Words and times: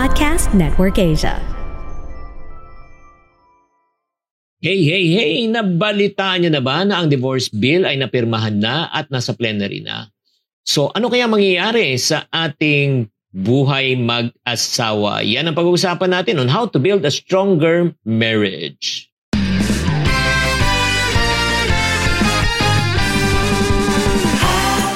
Podcast 0.00 0.56
Network 0.56 0.96
Asia. 0.96 1.36
Hey, 4.64 4.80
hey, 4.80 5.04
hey! 5.12 5.44
Nabalitaan 5.44 6.40
niyo 6.40 6.56
na 6.56 6.64
ba 6.64 6.88
na 6.88 7.04
ang 7.04 7.12
divorce 7.12 7.52
bill 7.52 7.84
ay 7.84 8.00
napirmahan 8.00 8.56
na 8.56 8.88
at 8.88 9.12
nasa 9.12 9.36
plenary 9.36 9.84
na? 9.84 10.08
So 10.64 10.88
ano 10.96 11.12
kaya 11.12 11.28
mangyayari 11.28 12.00
sa 12.00 12.24
ating 12.32 13.12
buhay 13.28 14.00
mag-asawa? 14.00 15.20
Yan 15.20 15.52
ang 15.52 15.56
pag-uusapan 15.60 16.16
natin 16.16 16.40
on 16.40 16.48
how 16.48 16.64
to 16.64 16.80
build 16.80 17.04
a 17.04 17.12
stronger 17.12 17.92
marriage. 18.08 19.12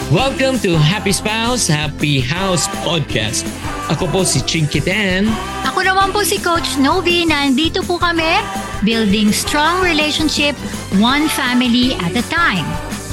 Welcome 0.09 0.57
to 0.64 0.80
Happy 0.80 1.12
Spouse, 1.12 1.68
Happy 1.68 2.25
House 2.25 2.73
Podcast. 2.89 3.45
Ako 3.93 4.09
po 4.09 4.24
si 4.24 4.41
Chinky 4.41 4.80
Dan. 4.80 5.29
Ako 5.69 5.84
naman 5.84 6.09
po 6.09 6.24
si 6.24 6.41
Coach 6.41 6.80
Novi. 6.80 7.29
Nandito 7.29 7.84
po 7.84 8.01
kami, 8.01 8.41
building 8.80 9.29
strong 9.29 9.84
relationship, 9.84 10.57
one 10.97 11.29
family 11.29 11.93
at 12.01 12.16
a 12.16 12.24
time. 12.33 12.65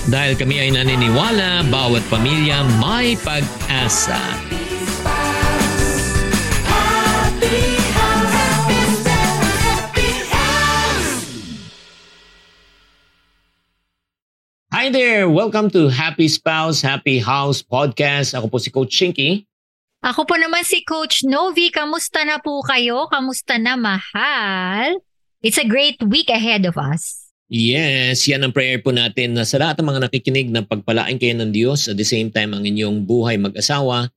Dahil 0.07 0.39
kami 0.39 0.63
ay 0.63 0.71
naniniwala, 0.71 1.67
bawat 1.67 1.99
pamilya 2.07 2.63
may 2.79 3.19
pag-asa. 3.19 4.15
Hi 14.71 14.87
there! 14.87 15.27
Welcome 15.27 15.67
to 15.75 15.91
Happy 15.91 16.31
Spouse, 16.31 16.79
Happy 16.79 17.19
House 17.19 17.59
Podcast. 17.59 18.31
Ako 18.31 18.47
po 18.47 18.55
si 18.55 18.71
Coach 18.71 18.95
Chinky. 18.95 19.50
Ako 20.01 20.25
po 20.25 20.33
naman 20.33 20.65
si 20.65 20.81
Coach 20.81 21.21
Novi. 21.21 21.69
Kamusta 21.69 22.25
na 22.25 22.41
po 22.41 22.57
kayo? 22.65 23.05
Kamusta 23.05 23.61
na 23.61 23.77
mahal? 23.77 24.97
It's 25.45 25.61
a 25.61 25.67
great 25.69 26.01
week 26.01 26.25
ahead 26.33 26.65
of 26.65 26.73
us. 26.73 27.29
Yes, 27.53 28.25
yan 28.25 28.41
ang 28.41 28.49
prayer 28.49 28.81
po 28.81 28.89
natin 28.89 29.37
na 29.37 29.45
sa 29.45 29.61
lahat 29.61 29.77
ng 29.77 29.85
mga 29.85 30.01
nakikinig 30.09 30.49
na 30.49 30.65
pagpalain 30.65 31.21
kayo 31.21 31.37
ng 31.37 31.53
Diyos 31.53 31.85
at 31.85 32.01
the 32.01 32.07
same 32.07 32.33
time 32.33 32.57
ang 32.57 32.65
inyong 32.65 33.05
buhay 33.05 33.37
mag-asawa 33.37 34.09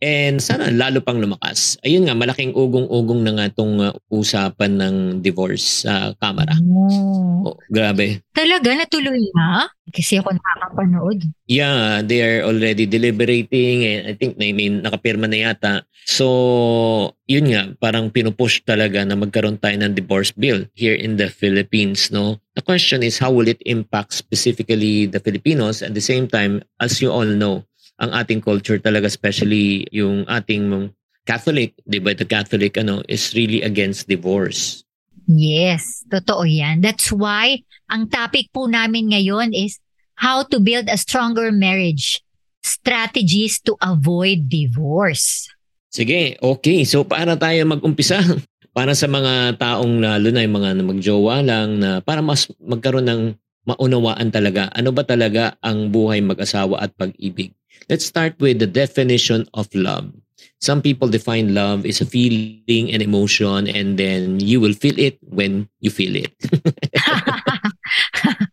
And 0.00 0.40
sana 0.40 0.72
lalo 0.72 1.04
pang 1.04 1.20
lumakas. 1.20 1.76
Ayun 1.84 2.08
nga, 2.08 2.16
malaking 2.16 2.56
ugong-ugong 2.56 3.20
na 3.20 3.36
nga 3.36 3.52
itong 3.52 3.74
uh, 3.84 3.92
usapan 4.08 4.80
ng 4.80 4.96
divorce 5.20 5.84
sa 5.84 6.10
uh, 6.10 6.16
Kamara. 6.16 6.56
Oh. 6.56 7.20
Oh, 7.40 7.56
grabe. 7.72 8.20
Talaga, 8.36 8.76
natuloy 8.76 9.20
na? 9.32 9.68
Kasi 9.88 10.20
ako 10.20 10.36
nakakapanood. 10.36 11.24
Yeah, 11.48 12.04
they 12.04 12.20
are 12.20 12.44
already 12.44 12.84
deliberating 12.84 13.84
and 13.84 14.00
I 14.08 14.14
think 14.14 14.36
may, 14.36 14.52
may 14.52 14.68
nakapirma 14.68 15.26
na 15.26 15.48
yata. 15.48 15.74
So, 16.04 17.16
yun 17.24 17.48
nga, 17.52 17.72
parang 17.80 18.12
pinupush 18.12 18.62
talaga 18.64 19.04
na 19.04 19.16
magkaroon 19.16 19.60
tayo 19.60 19.76
ng 19.80 19.96
divorce 19.96 20.32
bill 20.36 20.68
here 20.76 20.94
in 20.96 21.16
the 21.16 21.32
Philippines, 21.32 22.12
no? 22.12 22.40
The 22.54 22.62
question 22.62 23.00
is, 23.02 23.16
how 23.16 23.32
will 23.32 23.48
it 23.48 23.62
impact 23.64 24.12
specifically 24.12 25.08
the 25.08 25.20
Filipinos? 25.20 25.80
At 25.80 25.96
the 25.96 26.04
same 26.04 26.28
time, 26.28 26.60
as 26.78 27.00
you 27.00 27.08
all 27.08 27.28
know, 27.28 27.64
ang 28.00 28.10
ating 28.16 28.40
culture 28.40 28.80
talaga, 28.80 29.06
especially 29.06 29.84
yung 29.92 30.24
ating 30.24 30.90
Catholic, 31.28 31.76
di 31.84 32.00
ba? 32.00 32.16
The 32.16 32.24
Catholic 32.24 32.74
ano, 32.80 33.04
is 33.06 33.36
really 33.36 33.60
against 33.60 34.08
divorce. 34.08 34.82
Yes, 35.30 36.02
totoo 36.10 36.42
yan. 36.42 36.82
That's 36.82 37.12
why 37.12 37.62
ang 37.86 38.10
topic 38.10 38.50
po 38.50 38.66
namin 38.66 39.14
ngayon 39.14 39.54
is 39.54 39.78
how 40.18 40.42
to 40.48 40.58
build 40.58 40.90
a 40.90 40.98
stronger 40.98 41.54
marriage. 41.54 42.24
Strategies 42.66 43.62
to 43.62 43.78
avoid 43.78 44.50
divorce. 44.50 45.46
Sige, 45.92 46.34
okay. 46.40 46.82
So 46.82 47.06
para 47.06 47.38
tayo 47.38 47.62
mag-umpisa? 47.68 48.18
Para 48.70 48.94
sa 48.94 49.10
mga 49.10 49.58
taong 49.58 49.98
lalo 49.98 50.30
na 50.30 50.46
yung 50.46 50.62
mga 50.62 50.78
magjowa 50.86 51.42
lang 51.42 51.82
na 51.82 51.98
para 51.98 52.22
mas 52.22 52.46
magkaroon 52.62 53.02
ng 53.02 53.22
maunawaan 53.66 54.30
talaga. 54.30 54.70
Ano 54.70 54.94
ba 54.94 55.02
talaga 55.02 55.58
ang 55.58 55.90
buhay 55.90 56.22
mag-asawa 56.22 56.78
at 56.78 56.94
pag-ibig? 56.94 57.50
Let's 57.88 58.04
start 58.04 58.38
with 58.38 58.58
the 58.58 58.66
definition 58.66 59.48
of 59.54 59.72
love. 59.74 60.12
Some 60.60 60.82
people 60.82 61.08
define 61.08 61.54
love 61.54 61.86
is 61.86 62.00
a 62.00 62.06
feeling 62.06 62.92
and 62.92 63.00
emotion 63.00 63.66
and 63.66 63.96
then 63.96 64.40
you 64.40 64.60
will 64.60 64.74
feel 64.74 64.98
it 64.98 65.18
when 65.24 65.68
you 65.80 65.90
feel 65.90 66.16
it. 66.16 66.32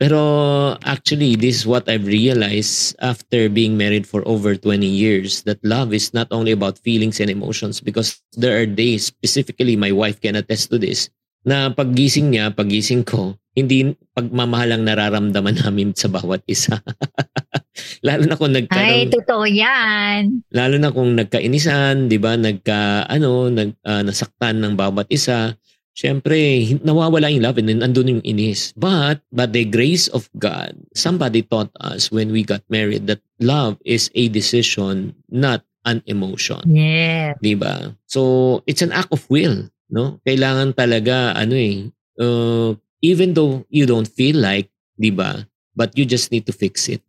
Pero 0.00 0.80
actually, 0.88 1.36
this 1.36 1.60
is 1.60 1.66
what 1.68 1.84
I've 1.84 2.08
realized 2.08 2.96
after 3.04 3.52
being 3.52 3.76
married 3.76 4.08
for 4.08 4.26
over 4.26 4.56
20 4.56 4.80
years 4.86 5.44
that 5.44 5.60
love 5.62 5.92
is 5.92 6.16
not 6.16 6.26
only 6.32 6.56
about 6.56 6.80
feelings 6.80 7.20
and 7.20 7.28
emotions 7.28 7.84
because 7.84 8.16
there 8.32 8.56
are 8.56 8.64
days, 8.64 9.12
specifically 9.12 9.76
my 9.76 9.92
wife 9.92 10.18
can 10.18 10.40
attest 10.40 10.72
to 10.72 10.80
this, 10.80 11.12
na 11.44 11.68
paggising 11.68 12.32
niya, 12.32 12.48
paggising 12.48 13.04
ko, 13.04 13.36
hindi 13.52 13.92
pagmamahal 14.16 14.80
ang 14.80 14.88
nararamdaman 14.88 15.60
namin 15.60 15.92
sa 15.92 16.08
bawat 16.08 16.40
isa. 16.48 16.80
lalo 18.06 18.22
na 18.26 18.36
kung 18.36 18.52
nagkaroon... 18.52 18.86
Ay, 18.86 19.08
totoo 19.08 19.44
yan. 19.46 20.42
Lalo 20.50 20.76
na 20.78 20.90
kung 20.90 21.14
nagkainisan, 21.14 22.10
di 22.10 22.18
ba? 22.18 22.34
Nagka, 22.34 23.06
ano, 23.06 23.48
nag, 23.48 23.76
uh, 23.86 24.02
nasaktan 24.02 24.58
ng 24.60 24.74
bawat 24.74 25.06
isa. 25.10 25.54
Siyempre, 25.94 26.64
nawawala 26.80 27.28
yung 27.28 27.44
love 27.44 27.58
and 27.60 27.68
then 27.68 27.84
andun 27.84 28.18
yung 28.18 28.24
inis. 28.24 28.72
But, 28.78 29.20
by 29.34 29.50
the 29.50 29.66
grace 29.66 30.08
of 30.10 30.30
God, 30.38 30.78
somebody 30.96 31.42
taught 31.42 31.70
us 31.82 32.08
when 32.08 32.32
we 32.32 32.46
got 32.46 32.64
married 32.70 33.06
that 33.10 33.20
love 33.42 33.76
is 33.84 34.08
a 34.14 34.30
decision, 34.30 35.12
not 35.28 35.66
an 35.84 36.02
emotion. 36.06 36.62
Yeah. 36.64 37.36
Di 37.40 37.54
ba? 37.58 37.94
So, 38.06 38.62
it's 38.66 38.82
an 38.82 38.92
act 38.92 39.12
of 39.12 39.26
will. 39.28 39.68
No? 39.90 40.22
Kailangan 40.22 40.78
talaga, 40.78 41.34
ano 41.34 41.54
eh, 41.58 41.90
uh, 42.22 42.78
even 43.02 43.34
though 43.34 43.66
you 43.68 43.84
don't 43.84 44.08
feel 44.08 44.38
like, 44.38 44.70
di 44.94 45.10
ba? 45.10 45.44
But 45.74 45.96
you 45.98 46.06
just 46.06 46.30
need 46.30 46.46
to 46.46 46.54
fix 46.54 46.86
it. 46.88 47.02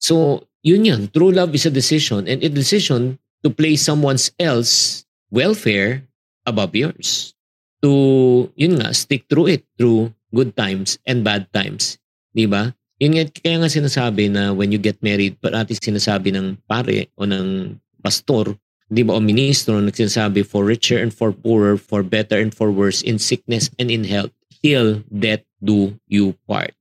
So, 0.00 0.48
yun 0.64 0.88
yan. 0.88 1.12
True 1.12 1.30
love 1.30 1.52
is 1.54 1.68
a 1.68 1.72
decision 1.72 2.24
and 2.26 2.40
a 2.40 2.48
decision 2.48 3.20
to 3.44 3.48
place 3.52 3.84
someone 3.84 4.16
else 4.40 5.04
welfare 5.28 6.08
above 6.48 6.74
yours. 6.74 7.36
To, 7.84 8.48
yun 8.56 8.80
nga, 8.80 8.92
stick 8.96 9.28
through 9.28 9.60
it 9.60 9.62
through 9.76 10.12
good 10.32 10.56
times 10.56 10.96
and 11.04 11.20
bad 11.24 11.52
times. 11.52 12.00
Di 12.32 12.48
ba? 12.48 12.72
Yun 13.00 13.16
nga, 13.16 13.24
kaya 13.28 13.56
nga 13.60 13.70
sinasabi 13.72 14.32
na 14.32 14.52
when 14.52 14.72
you 14.72 14.80
get 14.80 15.00
married, 15.00 15.36
parati 15.40 15.76
sinasabi 15.76 16.32
ng 16.36 16.60
pare 16.68 17.08
o 17.16 17.24
ng 17.24 17.76
pastor, 18.04 18.56
di 18.88 19.04
ba, 19.04 19.16
o 19.16 19.20
ministro, 19.20 19.80
nagsasabi 19.80 20.44
for 20.44 20.64
richer 20.64 21.00
and 21.00 21.12
for 21.12 21.32
poorer, 21.32 21.76
for 21.76 22.04
better 22.04 22.36
and 22.40 22.52
for 22.52 22.68
worse, 22.68 23.00
in 23.00 23.16
sickness 23.16 23.72
and 23.80 23.88
in 23.88 24.04
health, 24.04 24.32
till 24.60 25.00
death 25.08 25.44
do 25.64 25.96
you 26.08 26.36
part. 26.44 26.72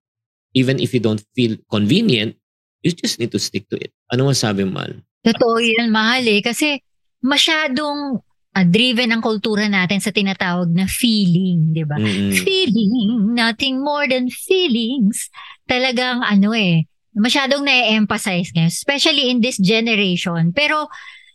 Even 0.52 0.80
if 0.80 0.92
you 0.92 1.00
don't 1.00 1.24
feel 1.36 1.56
convenient, 1.72 2.36
You 2.80 2.96
just 2.96 3.20
need 3.20 3.32
to 3.36 3.42
stick 3.42 3.68
to 3.70 3.78
it. 3.80 3.92
Ano 4.08 4.32
masabi 4.32 4.64
mo, 4.64 4.80
Mal? 4.80 5.04
Totoo 5.20 5.60
yan, 5.60 5.92
mahal 5.92 6.24
eh. 6.24 6.40
Kasi 6.40 6.80
masyadong 7.20 8.24
uh, 8.56 8.66
driven 8.66 9.12
ang 9.12 9.20
kultura 9.20 9.68
natin 9.68 10.00
sa 10.00 10.16
tinatawag 10.16 10.72
na 10.72 10.88
feeling, 10.88 11.76
di 11.76 11.84
ba? 11.84 12.00
Mm-hmm. 12.00 12.32
Feeling, 12.40 13.36
nothing 13.36 13.84
more 13.84 14.08
than 14.08 14.32
feelings. 14.32 15.28
Talagang 15.68 16.24
ano 16.24 16.56
eh, 16.56 16.88
masyadong 17.14 17.68
na-emphasize 17.68 18.56
ngayon, 18.56 18.72
especially 18.72 19.28
in 19.28 19.44
this 19.44 19.60
generation. 19.60 20.56
Pero 20.56 20.88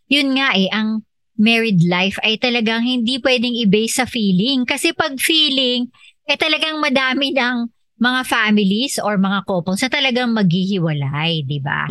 yun 0.09 0.33
nga 0.41 0.57
eh, 0.57 0.73
ang 0.73 1.05
married 1.37 1.83
life 1.85 2.17
ay 2.23 2.39
talagang 2.39 2.87
hindi 2.87 3.19
pwedeng 3.21 3.53
i-base 3.53 4.01
sa 4.01 4.07
feeling. 4.09 4.65
Kasi 4.65 4.95
pag 4.97 5.19
feeling, 5.21 5.91
eh 6.25 6.39
talagang 6.41 6.81
madami 6.81 7.37
ng 7.37 7.69
mga 8.05 8.29
families 8.29 9.01
or 9.01 9.17
mga 9.17 9.49
couples 9.49 9.81
na 9.81 9.89
talagang 9.89 10.37
maghihiwalay, 10.37 11.41
di 11.49 11.57
ba? 11.65 11.89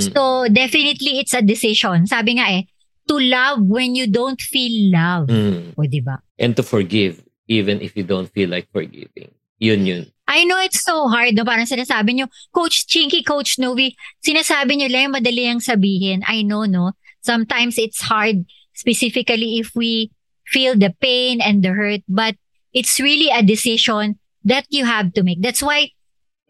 So, 0.00 0.48
definitely 0.48 1.20
it's 1.20 1.36
a 1.36 1.44
decision. 1.44 2.08
Sabi 2.08 2.40
nga 2.40 2.48
eh, 2.48 2.64
to 3.04 3.20
love 3.20 3.60
when 3.60 3.92
you 3.92 4.08
don't 4.08 4.40
feel 4.40 4.88
love. 4.88 5.28
Mm. 5.28 5.76
O, 5.76 5.84
di 5.84 6.00
ba? 6.00 6.24
And 6.40 6.56
to 6.56 6.64
forgive 6.64 7.20
even 7.44 7.84
if 7.84 7.92
you 7.92 8.08
don't 8.08 8.32
feel 8.32 8.48
like 8.48 8.72
forgiving. 8.72 9.28
Yun 9.60 9.84
yun. 9.84 10.04
I 10.24 10.48
know 10.48 10.56
it's 10.64 10.80
so 10.80 11.08
hard. 11.08 11.36
No? 11.36 11.44
Parang 11.44 11.68
sinasabi 11.68 12.16
nyo, 12.16 12.26
Coach 12.48 12.88
Chinky, 12.88 13.20
Coach 13.20 13.60
Novi, 13.60 13.92
sinasabi 14.24 14.80
nyo 14.80 14.88
lang, 14.88 15.12
madali 15.12 15.44
ang 15.44 15.60
sabihin. 15.60 16.24
I 16.24 16.42
know, 16.42 16.64
no? 16.64 16.96
Sometimes 17.20 17.76
it's 17.76 18.00
hard, 18.00 18.48
specifically 18.72 19.60
if 19.60 19.76
we 19.76 20.08
feel 20.48 20.76
the 20.76 20.96
pain 21.00 21.44
and 21.44 21.60
the 21.60 21.76
hurt. 21.76 22.00
But 22.08 22.40
it's 22.72 22.96
really 23.00 23.28
a 23.28 23.44
decision 23.44 24.16
that 24.44 24.68
you 24.68 24.84
have 24.84 25.12
to 25.16 25.24
make. 25.24 25.40
That's 25.40 25.64
why, 25.64 25.92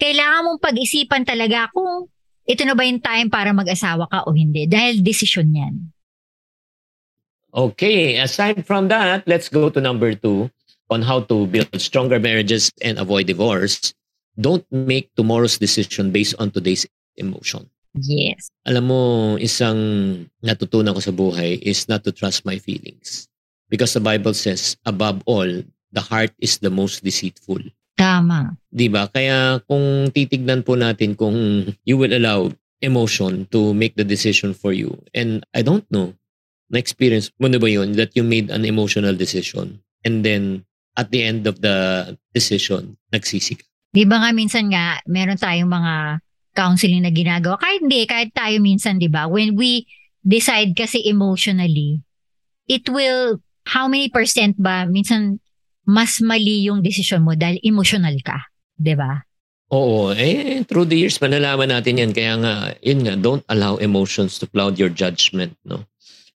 kailangan 0.02 0.44
mong 0.44 0.61
pag-isipan 0.62 1.23
talaga 1.23 1.70
kung 1.70 2.11
ito 2.44 2.62
na 2.67 2.75
ba 2.76 2.85
yung 2.85 3.00
time 3.00 3.31
para 3.32 3.55
mag-asawa 3.55 4.11
ka 4.11 4.26
o 4.29 4.35
hindi. 4.35 4.69
Dahil 4.69 5.00
decision 5.00 5.49
yan. 5.55 5.75
Okay, 7.55 8.19
aside 8.19 8.67
from 8.67 8.91
that, 8.91 9.23
let's 9.31 9.49
go 9.49 9.70
to 9.70 9.79
number 9.79 10.12
two 10.12 10.50
on 10.91 11.00
how 11.00 11.23
to 11.31 11.46
build 11.46 11.70
stronger 11.79 12.19
marriages 12.19 12.69
and 12.82 12.99
avoid 12.99 13.31
divorce. 13.31 13.94
Don't 14.35 14.67
make 14.75 15.14
tomorrow's 15.14 15.56
decision 15.56 16.11
based 16.11 16.35
on 16.43 16.50
today's 16.50 16.85
emotion. 17.14 17.70
Yes. 17.94 18.50
Alam 18.67 18.85
mo, 18.91 19.02
isang 19.38 19.79
natutunan 20.43 20.99
ko 20.99 21.00
sa 21.00 21.14
buhay 21.14 21.62
is 21.62 21.87
not 21.87 22.02
to 22.02 22.11
trust 22.11 22.43
my 22.43 22.58
feelings. 22.58 23.31
Because 23.70 23.94
the 23.94 24.02
Bible 24.02 24.35
says, 24.35 24.75
above 24.82 25.23
all, 25.25 25.46
the 25.94 26.02
heart 26.02 26.35
is 26.43 26.58
the 26.58 26.75
most 26.75 27.06
deceitful. 27.06 27.62
Tama. 27.94 28.58
'Di 28.75 28.87
ba? 28.91 29.06
Kaya 29.06 29.62
kung 29.70 30.11
titignan 30.11 30.67
po 30.67 30.75
natin 30.75 31.14
kung 31.14 31.69
you 31.87 31.94
will 31.94 32.11
allow 32.11 32.50
emotion 32.82 33.46
to 33.49 33.73
make 33.73 33.96
the 33.96 34.05
decision 34.05 34.52
for 34.52 34.75
you. 34.75 34.93
And 35.17 35.41
I 35.56 35.64
don't 35.64 35.87
know, 35.88 36.12
na-experience 36.69 37.32
mo 37.41 37.49
na 37.49 37.56
ba 37.56 37.70
yun 37.70 37.96
that 37.96 38.12
you 38.12 38.26
made 38.26 38.52
an 38.52 38.69
emotional 38.69 39.17
decision 39.17 39.81
and 40.05 40.20
then 40.20 40.69
at 40.94 41.11
the 41.11 41.23
end 41.23 41.46
of 41.46 41.58
the 41.62 42.12
decision, 42.35 42.99
nagsisi 43.11 43.58
ka? 43.58 43.64
Di 43.94 44.06
ba 44.06 44.23
nga 44.23 44.31
minsan 44.35 44.70
nga, 44.70 44.99
meron 45.06 45.38
tayong 45.38 45.70
mga 45.70 46.19
counseling 46.55 47.02
na 47.02 47.11
ginagawa. 47.11 47.58
Kahit 47.58 47.82
hindi, 47.82 48.06
kahit 48.06 48.31
tayo 48.35 48.58
minsan, 48.62 48.99
di 48.99 49.11
ba? 49.11 49.26
When 49.26 49.58
we 49.58 49.87
decide 50.23 50.75
kasi 50.79 51.02
emotionally, 51.02 52.02
it 52.70 52.87
will, 52.87 53.43
how 53.70 53.91
many 53.91 54.11
percent 54.11 54.58
ba, 54.58 54.87
minsan 54.87 55.43
mas 55.85 56.21
mali 56.21 56.69
yung 56.69 56.81
decision 56.81 57.25
mo 57.25 57.37
dahil 57.37 57.61
emotional 57.61 58.17
ka. 58.25 58.49
Di 58.75 58.97
ba? 58.97 59.23
Oo. 59.73 60.13
Eh, 60.13 60.63
through 60.69 60.89
the 60.89 60.99
years, 60.99 61.17
malalaman 61.19 61.73
natin 61.73 62.01
yan. 62.01 62.13
Kaya 62.13 62.35
nga, 62.41 62.55
yun 62.85 63.01
nga, 63.05 63.15
don't 63.17 63.45
allow 63.49 63.81
emotions 63.81 64.37
to 64.37 64.47
cloud 64.51 64.77
your 64.77 64.93
judgment, 64.93 65.57
no? 65.65 65.89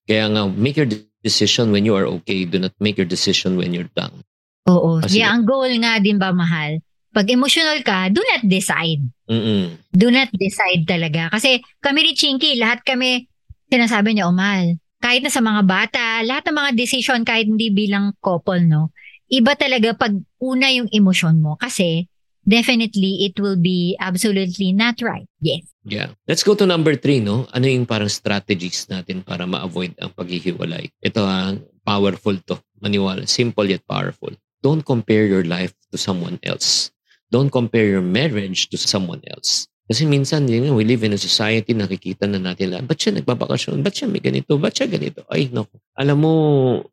Kaya 0.10 0.26
nga, 0.30 0.50
make 0.50 0.76
your 0.76 0.90
decision 1.22 1.70
when 1.70 1.86
you 1.86 1.94
are 1.94 2.10
okay. 2.20 2.44
Do 2.44 2.58
not 2.58 2.74
make 2.82 2.98
your 2.98 3.10
decision 3.10 3.56
when 3.56 3.72
you're 3.72 3.92
down. 3.94 4.26
Oo. 4.66 5.00
Kasi- 5.02 5.22
yeah, 5.22 5.32
ang 5.34 5.46
goal 5.46 5.70
nga 5.82 6.02
din 6.02 6.18
ba, 6.18 6.34
mahal? 6.34 6.82
Pag 7.10 7.30
emotional 7.30 7.82
ka, 7.82 8.10
do 8.14 8.22
not 8.22 8.46
decide. 8.46 9.02
Mm-mm. 9.26 9.82
Do 9.90 10.14
not 10.14 10.30
decide 10.34 10.86
talaga. 10.86 11.34
Kasi 11.34 11.58
kami 11.82 12.06
ni 12.06 12.12
Chinky, 12.14 12.54
lahat 12.58 12.86
kami, 12.86 13.26
sinasabi 13.66 14.14
niya, 14.14 14.30
Omal, 14.30 14.78
kahit 15.02 15.26
na 15.26 15.32
sa 15.34 15.42
mga 15.42 15.64
bata, 15.66 16.22
lahat 16.22 16.50
ng 16.50 16.58
mga 16.60 16.72
decision, 16.78 17.26
kahit 17.26 17.50
hindi 17.50 17.74
bilang 17.74 18.14
couple, 18.22 18.62
no? 18.62 18.94
Iba 19.30 19.54
talaga 19.54 19.94
pag 19.94 20.18
una 20.42 20.68
yung 20.74 20.90
emosyon 20.90 21.40
mo. 21.40 21.54
Kasi, 21.56 22.10
definitely, 22.42 23.30
it 23.30 23.38
will 23.38 23.56
be 23.56 23.94
absolutely 24.02 24.74
not 24.74 24.98
right. 25.06 25.30
Yes. 25.38 25.70
Yeah. 25.86 26.18
Let's 26.26 26.42
go 26.42 26.58
to 26.58 26.66
number 26.66 26.98
three, 26.98 27.22
no? 27.22 27.46
Ano 27.54 27.70
yung 27.70 27.86
parang 27.86 28.10
strategies 28.10 28.90
natin 28.90 29.22
para 29.22 29.46
ma-avoid 29.46 29.94
ang 30.02 30.10
paghihiwalay? 30.18 30.90
Ito 31.06 31.22
ha, 31.22 31.54
powerful 31.86 32.42
to. 32.50 32.58
Maniwala. 32.82 33.30
Simple 33.30 33.70
yet 33.70 33.86
powerful. 33.86 34.34
Don't 34.66 34.82
compare 34.82 35.30
your 35.30 35.46
life 35.46 35.78
to 35.94 35.98
someone 36.02 36.42
else. 36.42 36.90
Don't 37.30 37.54
compare 37.54 37.86
your 37.86 38.02
marriage 38.04 38.68
to 38.74 38.78
someone 38.82 39.22
else. 39.30 39.69
Kasi 39.90 40.06
minsan, 40.06 40.46
yun, 40.46 40.70
nga, 40.70 40.78
we 40.78 40.86
live 40.86 41.02
in 41.02 41.18
a 41.18 41.20
society, 41.20 41.74
nakikita 41.74 42.30
na 42.30 42.38
natin 42.38 42.70
lahat, 42.70 42.86
ba't 42.86 43.02
siya 43.02 43.18
nagbabakasyon? 43.18 43.82
Ba't 43.82 43.98
siya 43.98 44.06
may 44.06 44.22
ganito? 44.22 44.54
Ba't 44.62 44.78
siya 44.78 44.86
ganito? 44.86 45.26
Ay, 45.34 45.50
naku. 45.50 45.82
Alam 45.98 46.18
mo, 46.22 46.34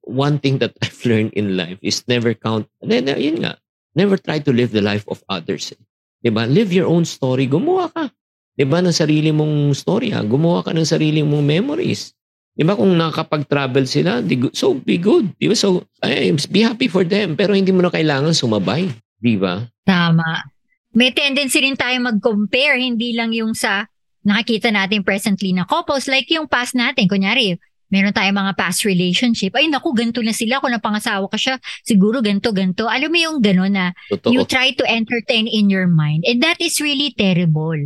one 0.01 0.41
thing 0.41 0.57
that 0.65 0.73
I've 0.85 0.97
learned 1.05 1.37
in 1.37 1.61
life 1.61 1.77
is 1.85 2.01
never 2.09 2.33
count, 2.33 2.65
then, 2.81 3.05
yun 3.21 3.45
nga, 3.45 3.61
never 3.93 4.17
try 4.17 4.41
to 4.41 4.49
live 4.49 4.73
the 4.73 4.81
life 4.81 5.05
of 5.13 5.21
others. 5.29 5.77
Eh. 5.77 5.81
Diba? 6.25 6.49
Live 6.49 6.73
your 6.73 6.89
own 6.89 7.05
story. 7.05 7.45
Gumawa 7.45 7.93
ka. 7.93 8.09
Diba? 8.57 8.81
Ng 8.81 8.97
sarili 8.97 9.29
mong 9.29 9.77
story. 9.77 10.17
Ha? 10.17 10.25
Gumawa 10.25 10.65
ka 10.65 10.73
ng 10.73 10.89
sarili 10.89 11.21
mong 11.21 11.45
memories. 11.45 12.17
Diba? 12.57 12.81
Kung 12.81 12.97
nakakapag-travel 12.97 13.85
sila, 13.85 14.25
so 14.57 14.73
be 14.73 14.97
good. 14.97 15.37
Diba? 15.37 15.53
So, 15.53 15.85
ay, 16.01 16.33
be 16.49 16.65
happy 16.65 16.89
for 16.89 17.05
them. 17.05 17.37
Pero 17.37 17.53
hindi 17.53 17.77
mo 17.77 17.85
na 17.85 17.93
kailangan 17.93 18.33
sumabay. 18.33 18.89
Diba? 19.21 19.69
Tama. 19.85 20.56
May 20.97 21.13
tendency 21.13 21.61
rin 21.61 21.77
tayo 21.77 22.01
mag-compare, 22.01 22.81
hindi 22.81 23.13
lang 23.13 23.37
yung 23.37 23.53
sa 23.53 23.85
nakikita 24.25 24.73
natin 24.73 25.05
presently 25.05 25.53
na 25.53 25.69
couples, 25.69 26.09
like 26.09 26.27
yung 26.33 26.49
past 26.49 26.73
natin. 26.73 27.05
Kunyari, 27.05 27.61
meron 27.93 28.17
tayong 28.17 28.35
mga 28.35 28.57
past 28.59 28.83
relationship. 28.83 29.55
Ay, 29.55 29.71
naku, 29.71 29.95
ganito 29.95 30.25
na 30.25 30.35
sila. 30.35 30.59
Kung 30.59 30.75
napangasawa 30.75 31.29
ka 31.31 31.39
siya, 31.39 31.55
siguro 31.87 32.19
ganito, 32.25 32.51
ganito. 32.51 32.91
Alam 32.91 33.13
mo 33.13 33.19
yung 33.21 33.37
gano'n 33.39 33.73
na 33.77 33.87
Totoo. 34.11 34.33
you 34.35 34.43
try 34.49 34.75
to 34.75 34.83
entertain 34.89 35.47
in 35.47 35.71
your 35.71 35.87
mind. 35.87 36.27
And 36.27 36.43
that 36.43 36.59
is 36.59 36.81
really 36.81 37.15
terrible. 37.15 37.79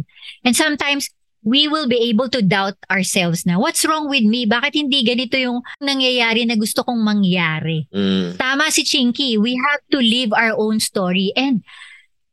And 0.46 0.54
sometimes, 0.56 1.12
we 1.42 1.68
will 1.68 1.88
be 1.88 1.96
able 2.12 2.28
to 2.28 2.44
doubt 2.44 2.76
ourselves 2.92 3.44
na, 3.48 3.56
what's 3.56 3.84
wrong 3.84 4.08
with 4.08 4.24
me? 4.24 4.44
Bakit 4.44 4.76
hindi 4.76 5.04
ganito 5.04 5.40
yung 5.40 5.64
nangyayari 5.80 6.44
na 6.44 6.56
gusto 6.56 6.84
kong 6.84 7.00
mangyari? 7.00 7.88
Mm. 7.92 8.36
Tama 8.36 8.68
si 8.68 8.84
Chinky. 8.84 9.40
We 9.40 9.56
have 9.56 9.80
to 9.92 9.98
live 10.00 10.36
our 10.36 10.52
own 10.56 10.80
story. 10.80 11.32
And 11.36 11.64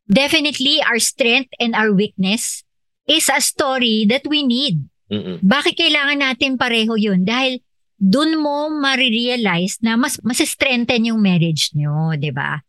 definitely, 0.10 0.82
our 0.84 1.00
strength 1.00 1.54
and 1.60 1.76
our 1.76 1.94
weakness 1.94 2.64
is 3.08 3.30
a 3.30 3.40
story 3.40 4.08
that 4.10 4.28
we 4.28 4.44
need. 4.44 4.84
Mm-mm. 5.08 5.40
Bakit 5.40 5.80
kailangan 5.80 6.20
natin 6.20 6.60
pareho 6.60 7.00
yun? 7.00 7.24
Dahil 7.24 7.64
dun 7.96 8.36
mo 8.40 8.68
marirealize 8.68 9.80
na 9.80 9.96
mas 9.96 10.20
mas 10.22 10.44
strengthen 10.44 11.08
yung 11.08 11.24
marriage 11.24 11.72
nyo, 11.72 12.12
di 12.20 12.30
ba? 12.36 12.60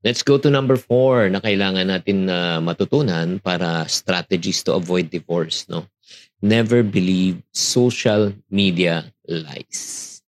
Let's 0.00 0.24
go 0.24 0.40
to 0.40 0.48
number 0.48 0.80
four 0.80 1.28
na 1.28 1.44
kailangan 1.44 1.88
natin 1.88 2.24
na 2.24 2.56
matutunan 2.60 3.36
para 3.40 3.84
strategies 3.84 4.64
to 4.64 4.76
avoid 4.76 5.12
divorce. 5.12 5.68
No, 5.68 5.84
Never 6.40 6.82
believe 6.82 7.42
social 7.52 8.32
media 8.48 9.12
lies. 9.28 10.19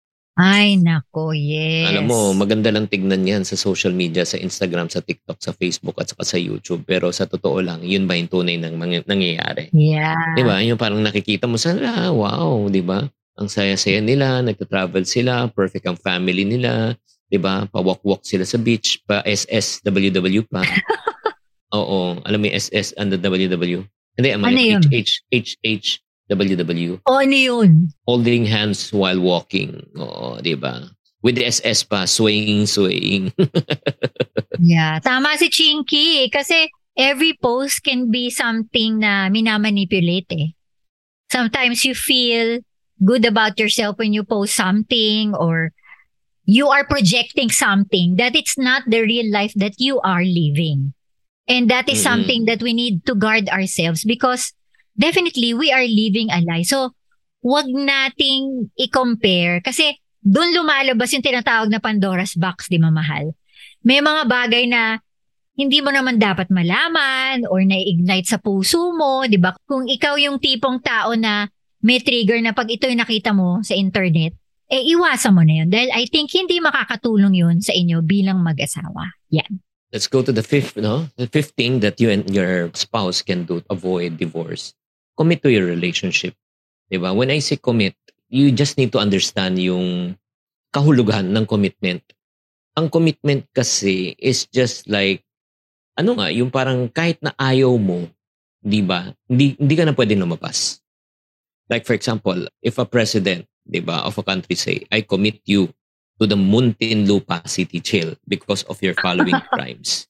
Ay, 0.42 0.74
nako, 0.82 1.38
yes. 1.38 1.86
Alam 1.94 2.10
mo, 2.10 2.34
maganda 2.34 2.74
lang 2.74 2.90
tignan 2.90 3.22
yan 3.22 3.46
sa 3.46 3.54
social 3.54 3.94
media, 3.94 4.26
sa 4.26 4.42
Instagram, 4.42 4.90
sa 4.90 4.98
TikTok, 4.98 5.38
sa 5.38 5.54
Facebook, 5.54 6.02
at 6.02 6.10
saka 6.10 6.26
sa 6.26 6.42
YouTube. 6.42 6.82
Pero 6.82 7.14
sa 7.14 7.30
totoo 7.30 7.62
lang, 7.62 7.86
yun 7.86 8.10
ba 8.10 8.18
yung 8.18 8.26
tunay 8.26 8.58
ng 8.58 8.74
mga- 8.74 9.06
nangyayari? 9.06 9.70
Yeah. 9.70 10.34
Di 10.34 10.42
ba? 10.42 10.58
Yung 10.66 10.82
parang 10.82 10.98
nakikita 10.98 11.46
mo 11.46 11.62
sa, 11.62 11.78
ah, 11.78 12.10
wow, 12.10 12.66
di 12.74 12.82
ba? 12.82 13.06
Ang 13.38 13.54
saya-saya 13.54 14.02
nila, 14.02 14.42
nagta-travel 14.42 15.06
sila, 15.06 15.46
perfect 15.54 15.86
ang 15.86 16.02
family 16.02 16.42
nila, 16.42 16.98
di 17.30 17.38
ba? 17.38 17.70
Pa-walk-walk 17.70 18.26
sila 18.26 18.42
sa 18.42 18.58
beach, 18.58 19.06
pa 19.06 19.22
SSWW 19.22 20.42
pa. 20.54 20.66
Oo, 21.78 22.18
alam 22.26 22.42
mo 22.42 22.50
yung 22.50 22.58
SS 22.58 22.98
and 22.98 23.14
the 23.14 23.20
WW? 23.22 23.86
Hindi, 24.18 24.30
ano, 24.34 24.50
yun? 24.50 24.82
H, 24.90 25.22
H, 25.30 25.54
H, 25.62 26.02
WW. 26.32 27.04
O, 27.06 27.20
ano 27.20 27.36
yun? 27.36 27.92
Holding 28.08 28.48
hands 28.48 28.94
while 28.96 29.20
walking. 29.20 29.84
Oo, 30.00 30.40
di 30.40 30.56
ba? 30.56 30.88
With 31.22 31.36
the 31.36 31.46
SS 31.46 31.84
pa, 31.84 32.08
swaying, 32.08 32.66
swaying. 32.66 33.36
Yeah. 34.62 35.02
Tama 35.02 35.42
si 35.42 35.50
Chinky. 35.50 36.30
Kasi 36.30 36.70
every 36.94 37.34
post 37.34 37.82
can 37.82 38.14
be 38.14 38.30
something 38.30 39.02
na 39.02 39.26
minamanipulate 39.28 40.30
eh. 40.38 40.50
Sometimes 41.34 41.82
you 41.82 41.98
feel 41.98 42.62
good 43.02 43.26
about 43.26 43.58
yourself 43.58 43.98
when 43.98 44.14
you 44.14 44.22
post 44.24 44.54
something 44.54 45.34
or 45.34 45.74
you 46.46 46.70
are 46.70 46.86
projecting 46.86 47.50
something 47.50 48.22
that 48.22 48.36
it's 48.36 48.58
not 48.58 48.84
the 48.86 49.02
real 49.02 49.32
life 49.34 49.54
that 49.56 49.82
you 49.82 49.98
are 50.06 50.22
living. 50.22 50.94
And 51.48 51.70
that 51.74 51.90
is 51.90 52.00
Mm-mm. 52.00 52.10
something 52.14 52.46
that 52.46 52.62
we 52.62 52.74
need 52.74 53.06
to 53.08 53.16
guard 53.16 53.50
ourselves 53.50 54.06
because 54.06 54.54
definitely 54.96 55.54
we 55.54 55.72
are 55.72 55.86
living 55.86 56.30
a 56.32 56.42
lie. 56.44 56.64
So, 56.66 56.96
wag 57.42 57.66
nating 57.70 58.70
i-compare 58.78 59.66
kasi 59.66 59.98
doon 60.22 60.54
lumalabas 60.54 61.10
yung 61.18 61.26
tinatawag 61.26 61.74
na 61.74 61.82
Pandora's 61.82 62.38
box, 62.38 62.70
di 62.70 62.78
mamahal. 62.78 63.34
May 63.82 63.98
mga 63.98 64.30
bagay 64.30 64.70
na 64.70 65.02
hindi 65.58 65.82
mo 65.82 65.90
naman 65.90 66.22
dapat 66.22 66.54
malaman 66.54 67.50
or 67.50 67.66
na-ignite 67.66 68.30
sa 68.30 68.38
puso 68.38 68.94
mo, 68.94 69.26
di 69.26 69.42
ba? 69.42 69.58
Kung 69.66 69.90
ikaw 69.90 70.16
yung 70.22 70.38
tipong 70.38 70.80
tao 70.82 71.18
na 71.18 71.50
may 71.82 71.98
trigger 71.98 72.38
na 72.40 72.54
pag 72.54 72.70
ito 72.70 72.86
yung 72.86 73.02
nakita 73.02 73.34
mo 73.34 73.60
sa 73.66 73.74
internet, 73.74 74.38
eh 74.72 74.82
iwasan 74.94 75.34
mo 75.36 75.44
na 75.44 75.66
yun. 75.66 75.70
Dahil 75.70 75.90
I 75.92 76.08
think 76.08 76.32
hindi 76.32 76.62
makakatulong 76.62 77.36
yun 77.36 77.58
sa 77.60 77.76
inyo 77.76 78.00
bilang 78.06 78.40
mag-asawa. 78.46 79.12
Yan. 79.34 79.60
Let's 79.92 80.08
go 80.08 80.24
to 80.24 80.32
the 80.32 80.46
fifth, 80.46 80.80
no? 80.80 81.12
The 81.20 81.28
fifth 81.28 81.60
thing 81.60 81.84
that 81.84 82.00
you 82.00 82.08
and 82.08 82.24
your 82.32 82.72
spouse 82.72 83.20
can 83.20 83.44
do 83.44 83.60
to 83.60 83.68
avoid 83.68 84.16
divorce. 84.16 84.72
Commit 85.22 85.46
to 85.46 85.54
your 85.54 85.70
relationship. 85.70 86.34
Diba? 86.90 87.14
When 87.14 87.30
I 87.30 87.38
say 87.46 87.62
commit, 87.62 87.94
you 88.26 88.50
just 88.50 88.82
need 88.82 88.90
to 88.98 88.98
understand 88.98 89.62
yung 89.62 90.18
kahulugan 90.74 91.30
ng 91.30 91.46
commitment. 91.46 92.02
Ang 92.74 92.90
commitment 92.90 93.46
kasi 93.54 94.18
is 94.18 94.50
just 94.50 94.90
like, 94.90 95.22
ano 95.94 96.18
nga, 96.18 96.34
yung 96.34 96.50
parang 96.50 96.90
kahit 96.90 97.22
na 97.22 97.38
ayaw 97.38 97.78
mo, 97.78 98.10
di 98.66 98.82
ba, 98.82 99.14
hindi, 99.30 99.54
hindi 99.62 99.76
ka 99.78 99.86
na 99.86 99.94
pwede 99.94 100.18
lumabas. 100.18 100.82
Like 101.70 101.86
for 101.86 101.94
example, 101.94 102.50
if 102.66 102.82
a 102.82 102.90
president, 102.90 103.46
di 103.62 103.78
ba, 103.78 104.02
of 104.02 104.18
a 104.18 104.26
country 104.26 104.58
say, 104.58 104.90
I 104.90 105.06
commit 105.06 105.38
you 105.46 105.70
to 106.18 106.26
the 106.26 106.34
Muntinlupa 106.34 107.46
City 107.46 107.78
Jail 107.78 108.18
because 108.26 108.66
of 108.66 108.82
your 108.82 108.98
following 108.98 109.38
crimes. 109.54 110.10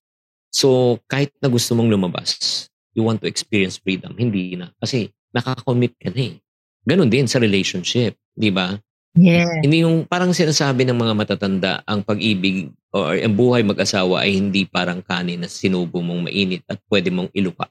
So, 0.56 1.00
kahit 1.12 1.36
na 1.44 1.52
gusto 1.52 1.76
mong 1.76 1.92
lumabas, 1.92 2.71
you 2.96 3.04
want 3.04 3.20
to 3.24 3.28
experience 3.28 3.80
freedom, 3.80 4.16
hindi 4.16 4.56
na. 4.56 4.72
Kasi 4.80 5.12
nakakommit 5.32 5.96
ka 6.00 6.12
na 6.12 6.32
eh. 6.32 6.36
Ganon 6.84 7.12
din 7.12 7.30
sa 7.30 7.38
relationship, 7.38 8.18
di 8.34 8.50
ba? 8.50 8.76
Yeah. 9.12 9.60
Hindi 9.60 9.84
yung 9.84 10.08
parang 10.08 10.32
sinasabi 10.32 10.88
ng 10.88 10.96
mga 10.96 11.14
matatanda, 11.14 11.74
ang 11.84 12.02
pag-ibig 12.02 12.72
or 12.96 13.16
ang 13.16 13.36
buhay 13.36 13.64
mag-asawa 13.64 14.24
ay 14.24 14.40
hindi 14.40 14.64
parang 14.68 15.04
kanin 15.04 15.44
na 15.44 15.50
sinubo 15.52 16.00
mong 16.00 16.32
mainit 16.32 16.64
at 16.68 16.80
pwede 16.88 17.12
mong 17.12 17.32
ilupa. 17.36 17.68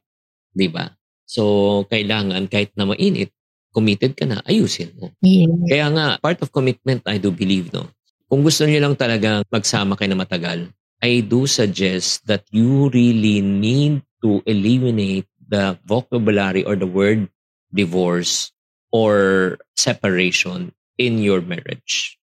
Di 0.52 0.68
ba? 0.68 0.88
So, 1.24 1.84
kailangan 1.88 2.48
kahit 2.50 2.76
na 2.76 2.84
mainit, 2.84 3.32
committed 3.70 4.18
ka 4.18 4.26
na, 4.26 4.42
ayusin 4.44 4.92
mo. 4.98 5.14
Yeah. 5.22 5.52
Kaya 5.68 5.86
nga, 5.94 6.06
part 6.18 6.42
of 6.42 6.52
commitment, 6.52 7.06
I 7.06 7.22
do 7.22 7.30
believe, 7.30 7.70
no? 7.70 7.88
Kung 8.30 8.46
gusto 8.46 8.66
niyo 8.66 8.82
lang 8.82 8.94
talaga 8.94 9.42
magsama 9.50 9.98
kayo 9.98 10.14
na 10.14 10.22
matagal, 10.22 10.70
I 11.00 11.24
do 11.24 11.48
suggest 11.48 12.26
that 12.28 12.44
you 12.52 12.92
really 12.92 13.40
need 13.40 14.04
to 14.22 14.42
eliminate 14.46 15.26
the 15.50 15.78
vocabulary 15.84 16.64
or 16.64 16.76
the 16.76 16.86
word 16.86 17.28
divorce 17.74 18.52
or 18.92 19.58
separation 19.76 20.72
in 20.98 21.18
your 21.18 21.40
marriage. 21.40 22.18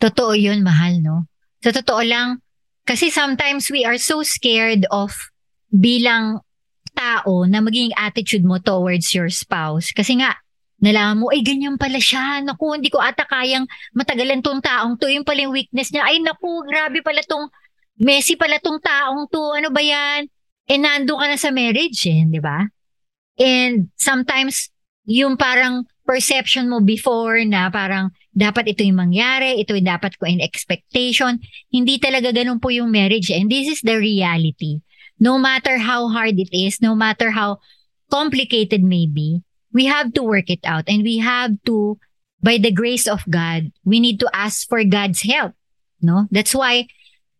Totoo 0.00 0.32
yun, 0.32 0.64
mahal, 0.64 1.00
no? 1.00 1.28
Sa 1.60 1.70
totoo 1.70 2.00
lang, 2.04 2.40
kasi 2.88 3.12
sometimes 3.12 3.68
we 3.68 3.84
are 3.84 4.00
so 4.00 4.24
scared 4.24 4.88
of 4.90 5.12
bilang 5.70 6.40
tao 6.96 7.46
na 7.46 7.62
maging 7.62 7.94
attitude 7.94 8.42
mo 8.42 8.58
towards 8.58 9.14
your 9.14 9.28
spouse. 9.30 9.92
Kasi 9.92 10.18
nga, 10.18 10.34
nalaman 10.80 11.20
mo, 11.20 11.26
ay 11.30 11.44
ganyan 11.44 11.76
pala 11.76 12.00
siya. 12.00 12.40
Naku, 12.42 12.74
hindi 12.74 12.88
ko 12.90 12.98
ata 12.98 13.28
kayang 13.28 13.68
matagalan 13.94 14.40
tong 14.40 14.64
taong 14.64 14.96
to. 14.98 15.06
Yung 15.06 15.22
pala 15.22 15.46
yung 15.46 15.54
weakness 15.54 15.92
niya. 15.92 16.08
Ay 16.08 16.18
naku, 16.18 16.64
grabe 16.66 17.04
pala 17.04 17.20
tong, 17.22 17.46
messy 18.00 18.34
pala 18.34 18.56
tong 18.58 18.80
taong 18.80 19.28
to. 19.28 19.42
Ano 19.54 19.68
ba 19.70 19.84
yan? 19.84 20.26
Eh, 20.70 20.78
nando 20.78 21.18
ka 21.18 21.26
na 21.26 21.34
sa 21.34 21.50
marriage 21.50 22.06
eh, 22.06 22.22
di 22.30 22.38
ba? 22.38 22.62
And 23.34 23.90
sometimes, 23.98 24.70
yung 25.02 25.34
parang 25.34 25.90
perception 26.06 26.70
mo 26.70 26.78
before 26.78 27.42
na 27.42 27.66
parang 27.74 28.14
dapat 28.30 28.70
ito 28.70 28.86
yung 28.86 29.02
mangyari, 29.02 29.58
ito 29.58 29.74
yung 29.74 29.90
dapat 29.90 30.14
ko 30.14 30.30
in 30.30 30.38
expectation. 30.38 31.42
Hindi 31.74 31.98
talaga 31.98 32.30
ganun 32.30 32.62
po 32.62 32.70
yung 32.70 32.94
marriage. 32.94 33.34
And 33.34 33.50
this 33.50 33.66
is 33.66 33.80
the 33.82 33.98
reality. 33.98 34.86
No 35.18 35.42
matter 35.42 35.82
how 35.82 36.06
hard 36.06 36.38
it 36.38 36.54
is, 36.54 36.78
no 36.78 36.94
matter 36.94 37.34
how 37.34 37.58
complicated 38.06 38.86
may 38.86 39.10
be, 39.10 39.42
we 39.74 39.90
have 39.90 40.14
to 40.14 40.22
work 40.22 40.50
it 40.50 40.62
out 40.62 40.86
and 40.86 41.02
we 41.02 41.18
have 41.18 41.58
to, 41.66 41.98
by 42.42 42.58
the 42.58 42.70
grace 42.70 43.10
of 43.10 43.26
God, 43.26 43.74
we 43.82 43.98
need 43.98 44.22
to 44.22 44.30
ask 44.30 44.70
for 44.70 44.82
God's 44.86 45.26
help. 45.26 45.58
No? 45.98 46.30
That's 46.30 46.54
why 46.54 46.86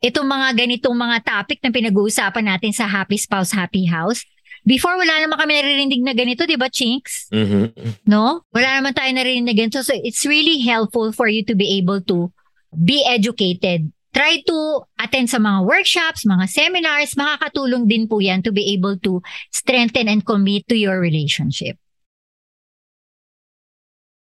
itong 0.01 0.27
mga 0.27 0.67
ganitong 0.67 0.97
mga 0.97 1.19
topic 1.23 1.61
na 1.61 1.71
pinag-uusapan 1.71 2.45
natin 2.57 2.73
sa 2.73 2.89
Happy 2.89 3.21
Spouse, 3.21 3.53
Happy 3.53 3.85
House, 3.87 4.25
Before, 4.61 4.93
wala 4.93 5.25
naman 5.25 5.41
kami 5.41 5.57
naririnig 5.57 6.03
na 6.05 6.13
ganito, 6.13 6.45
di 6.45 6.61
ba, 6.61 6.69
Chinks? 6.69 7.33
Mm-hmm. 7.33 8.05
No? 8.05 8.45
Wala 8.53 8.77
naman 8.77 8.93
tayo 8.93 9.09
naririnig 9.09 9.49
na 9.49 9.57
ganito. 9.57 9.81
So, 9.81 9.97
it's 9.97 10.29
really 10.29 10.61
helpful 10.61 11.17
for 11.17 11.33
you 11.33 11.41
to 11.49 11.57
be 11.57 11.81
able 11.81 12.05
to 12.13 12.29
be 12.77 13.01
educated. 13.09 13.89
Try 14.13 14.43
to 14.45 14.85
attend 15.01 15.33
sa 15.33 15.41
mga 15.41 15.65
workshops, 15.65 16.29
mga 16.29 16.51
seminars. 16.51 17.17
Makakatulong 17.17 17.89
din 17.89 18.05
po 18.05 18.21
yan 18.21 18.45
to 18.45 18.53
be 18.53 18.75
able 18.77 19.01
to 19.01 19.25
strengthen 19.49 20.11
and 20.11 20.27
commit 20.27 20.69
to 20.69 20.77
your 20.77 21.01
relationship. 21.01 21.81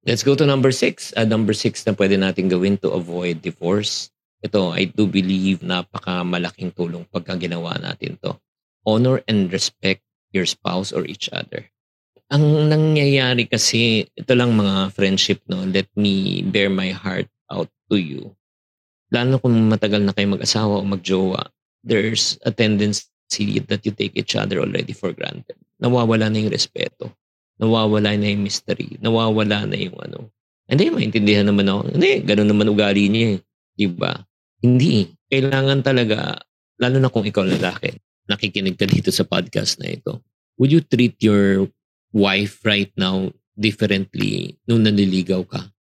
Let's 0.06 0.22
go 0.22 0.36
to 0.38 0.46
number 0.46 0.74
six. 0.74 1.14
Uh, 1.18 1.26
number 1.26 1.54
six 1.54 1.86
na 1.86 1.94
pwede 1.94 2.18
natin 2.20 2.50
gawin 2.50 2.78
to 2.84 2.94
avoid 2.94 3.42
divorce. 3.42 4.12
Ito, 4.42 4.74
I 4.74 4.90
do 4.90 5.06
believe 5.06 5.62
napaka 5.62 6.26
malaking 6.26 6.74
tulong 6.74 7.06
pagka 7.14 7.38
ginawa 7.38 7.78
natin 7.78 8.18
to. 8.26 8.34
Honor 8.82 9.22
and 9.30 9.54
respect 9.54 10.02
your 10.34 10.50
spouse 10.50 10.90
or 10.90 11.06
each 11.06 11.30
other. 11.30 11.70
Ang 12.34 12.72
nangyayari 12.72 13.46
kasi, 13.46 14.10
ito 14.18 14.34
lang 14.34 14.58
mga 14.58 14.96
friendship, 14.98 15.46
no? 15.46 15.62
Let 15.68 15.92
me 15.94 16.42
bear 16.42 16.74
my 16.74 16.90
heart 16.90 17.30
out 17.54 17.70
to 17.92 18.02
you. 18.02 18.34
Lalo 19.14 19.38
kung 19.38 19.54
matagal 19.68 20.02
na 20.02 20.16
kayo 20.16 20.34
mag-asawa 20.34 20.80
o 20.80 20.88
magjowa, 20.88 21.52
there's 21.84 22.40
a 22.48 22.50
tendency 22.50 23.62
that 23.68 23.84
you 23.84 23.92
take 23.94 24.16
each 24.16 24.34
other 24.34 24.64
already 24.64 24.96
for 24.96 25.12
granted. 25.14 25.60
Nawawala 25.84 26.32
na 26.32 26.40
yung 26.42 26.50
respeto. 26.50 27.12
Nawawala 27.62 28.18
na 28.18 28.26
yung 28.32 28.42
mystery. 28.42 28.98
Nawawala 28.98 29.68
na 29.70 29.78
yung 29.78 30.00
ano. 30.02 30.34
Hindi, 30.66 30.88
maintindihan 30.88 31.46
naman 31.46 31.68
ako. 31.68 31.94
Hindi, 31.94 32.24
ganun 32.26 32.50
naman 32.50 32.72
ugali 32.72 33.12
niya 33.12 33.38
eh. 33.38 33.40
Diba? 33.76 34.24
Hindi. 34.62 35.10
Kailangan 35.26 35.82
talaga, 35.82 36.38
lalo 36.78 36.98
na 37.02 37.10
kung 37.10 37.26
ikaw 37.26 37.42
lalaki, 37.42 37.98
nakikinig 38.30 38.78
ka 38.78 38.86
dito 38.86 39.10
sa 39.10 39.26
podcast 39.26 39.82
na 39.82 39.90
ito, 39.90 40.22
would 40.62 40.70
you 40.70 40.86
treat 40.86 41.18
your 41.18 41.66
wife 42.14 42.62
right 42.62 42.94
now 42.94 43.34
differently 43.58 44.56
nung 44.70 44.86
nanliligaw 44.86 45.42
ka? 45.50 45.74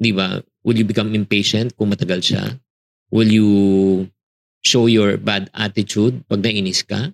Di 0.00 0.16
ba? 0.16 0.40
Will 0.64 0.80
you 0.80 0.88
become 0.88 1.12
impatient 1.12 1.76
kung 1.76 1.92
matagal 1.92 2.24
siya? 2.24 2.44
Will 3.12 3.28
you 3.28 3.50
show 4.64 4.88
your 4.88 5.20
bad 5.20 5.52
attitude 5.52 6.24
pag 6.28 6.40
nainis 6.40 6.80
ka 6.84 7.12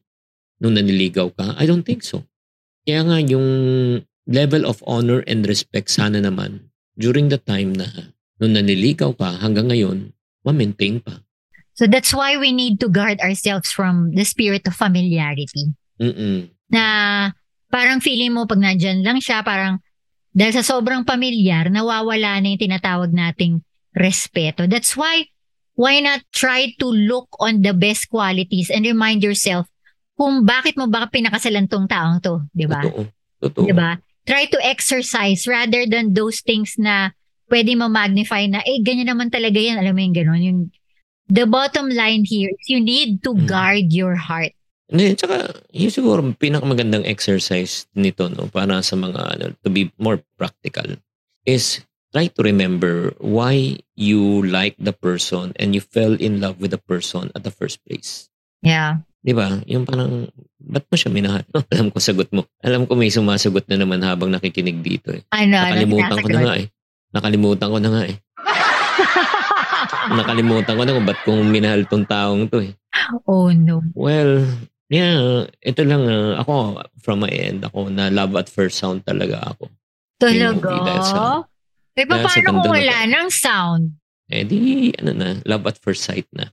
nung 0.62 0.78
nanliligaw 0.78 1.34
ka? 1.34 1.58
I 1.58 1.66
don't 1.66 1.82
think 1.82 2.06
so. 2.06 2.22
Kaya 2.86 3.02
nga 3.02 3.18
yung 3.18 3.48
level 4.30 4.62
of 4.62 4.78
honor 4.86 5.26
and 5.26 5.42
respect 5.44 5.90
sana 5.90 6.22
naman 6.22 6.70
during 6.94 7.28
the 7.28 7.40
time 7.40 7.74
na 7.74 8.14
nung 8.38 8.54
nanliligaw 8.54 9.10
ka 9.18 9.42
hanggang 9.42 9.70
ngayon, 9.74 10.13
ma-maintain 10.44 11.00
pa. 11.00 11.18
So 11.74 11.90
that's 11.90 12.14
why 12.14 12.38
we 12.38 12.54
need 12.54 12.78
to 12.84 12.88
guard 12.88 13.18
ourselves 13.18 13.74
from 13.74 14.14
the 14.14 14.22
spirit 14.22 14.62
of 14.70 14.78
familiarity. 14.78 15.74
Mm-mm. 15.98 16.52
Na 16.70 17.30
parang 17.72 17.98
feeling 17.98 18.30
mo 18.30 18.46
pag 18.46 18.62
nandyan 18.62 19.02
lang 19.02 19.18
siya, 19.18 19.42
parang 19.42 19.82
dahil 20.34 20.54
sa 20.54 20.66
sobrang 20.66 21.02
pamilyar, 21.02 21.70
nawawala 21.70 22.38
na 22.38 22.46
yung 22.54 22.62
tinatawag 22.62 23.10
nating 23.10 23.62
respeto. 23.94 24.66
That's 24.66 24.94
why, 24.94 25.30
why 25.74 25.98
not 26.02 26.26
try 26.34 26.74
to 26.78 26.86
look 26.86 27.30
on 27.38 27.62
the 27.62 27.74
best 27.74 28.10
qualities 28.10 28.70
and 28.70 28.86
remind 28.86 29.22
yourself 29.22 29.66
kung 30.14 30.46
bakit 30.46 30.78
mo 30.78 30.86
baka 30.86 31.10
pinakasalan 31.10 31.66
tong 31.66 31.90
taong 31.90 32.22
to, 32.22 32.46
di 32.54 32.66
ba? 32.66 32.82
Totoo. 32.82 33.06
Totoo. 33.42 33.66
Di 33.66 33.74
ba? 33.74 33.98
Try 34.26 34.46
to 34.50 34.58
exercise 34.62 35.46
rather 35.46 35.86
than 35.86 36.14
those 36.14 36.42
things 36.42 36.78
na 36.78 37.14
pwede 37.48 37.76
mo 37.76 37.88
magnify 37.88 38.48
na, 38.48 38.60
eh, 38.64 38.80
ganyan 38.80 39.12
naman 39.12 39.28
talaga 39.28 39.56
yan. 39.58 39.80
Alam 39.80 39.94
mo 39.96 40.00
yung 40.02 40.16
gano'n, 40.16 40.42
yung 40.42 40.60
the 41.28 41.44
bottom 41.48 41.88
line 41.88 42.24
here 42.24 42.52
is 42.52 42.66
you 42.68 42.80
need 42.80 43.24
to 43.24 43.32
Mm. 43.32 43.48
guard 43.48 43.86
your 43.92 44.16
heart. 44.16 44.52
Hindi, 44.84 45.16
tsaka 45.16 45.56
yun 45.72 45.88
siguro 45.88 46.20
pinakamagandang 46.36 47.08
exercise 47.08 47.88
nito 47.96 48.28
no 48.28 48.52
para 48.52 48.84
sa 48.84 49.00
mga 49.00 49.20
ano 49.32 49.44
to 49.64 49.72
be 49.72 49.88
more 49.96 50.20
practical 50.36 50.84
is 51.48 51.80
try 52.12 52.28
to 52.28 52.44
remember 52.44 53.16
why 53.18 53.80
you 53.96 54.44
like 54.44 54.76
the 54.76 54.92
person 54.92 55.56
and 55.56 55.72
you 55.72 55.80
fell 55.80 56.12
in 56.20 56.38
love 56.38 56.60
with 56.60 56.70
the 56.70 56.78
person 56.84 57.32
at 57.32 57.42
the 57.42 57.50
first 57.50 57.80
place. 57.88 58.28
Yeah. 58.60 59.00
'Di 59.24 59.32
ba? 59.32 59.56
Yung 59.64 59.88
parang 59.88 60.28
ba't 60.60 60.84
mo 60.84 60.94
siya 61.00 61.08
minahal? 61.08 61.48
Alam 61.72 61.88
ko 61.88 61.96
sagot 62.04 62.28
mo. 62.36 62.44
Alam 62.60 62.84
ko 62.84 62.92
may 62.92 63.08
sumasagot 63.08 63.64
na 63.72 63.80
naman 63.80 64.04
habang 64.04 64.28
nakikinig 64.28 64.84
dito 64.84 65.16
eh. 65.16 65.24
Ano, 65.32 65.56
ano 65.64 65.80
Nakalimutan 65.80 66.18
ko 66.20 66.28
na 66.28 66.40
nga 66.44 66.54
eh. 66.60 66.68
Nakalimutan 67.14 67.70
ko 67.70 67.78
na 67.78 67.90
nga 67.94 68.02
eh. 68.10 68.16
Nakalimutan 70.18 70.74
ko 70.74 70.82
na 70.82 70.94
kung 70.94 71.06
ba't 71.06 71.20
kong 71.22 71.46
minahal 71.48 71.82
tong 71.86 72.04
taong 72.04 72.50
to 72.50 72.58
eh. 72.60 72.72
Oh 73.24 73.54
no. 73.54 73.80
Well, 73.94 74.44
yeah, 74.90 75.46
ito 75.62 75.80
lang 75.86 76.04
uh, 76.04 76.42
ako 76.42 76.82
from 76.98 77.22
my 77.22 77.30
end 77.30 77.62
ako 77.62 77.88
na 77.88 78.10
love 78.10 78.34
at 78.34 78.50
first 78.50 78.76
sound 78.76 79.06
talaga 79.06 79.54
ako. 79.54 79.70
Yung 80.24 80.58
movie 80.58 80.82
dahil 80.82 81.02
sa- 81.04 81.14
Talaga? 81.14 81.52
Eh, 81.94 82.06
paano 82.10 82.26
kung 82.58 82.74
wala 82.74 82.98
ng 83.06 83.28
sound? 83.30 83.84
Eh 84.34 84.42
di, 84.42 84.90
ano 84.98 85.14
na, 85.14 85.38
love 85.46 85.62
at 85.70 85.78
first 85.78 86.02
sight 86.02 86.26
na. 86.34 86.50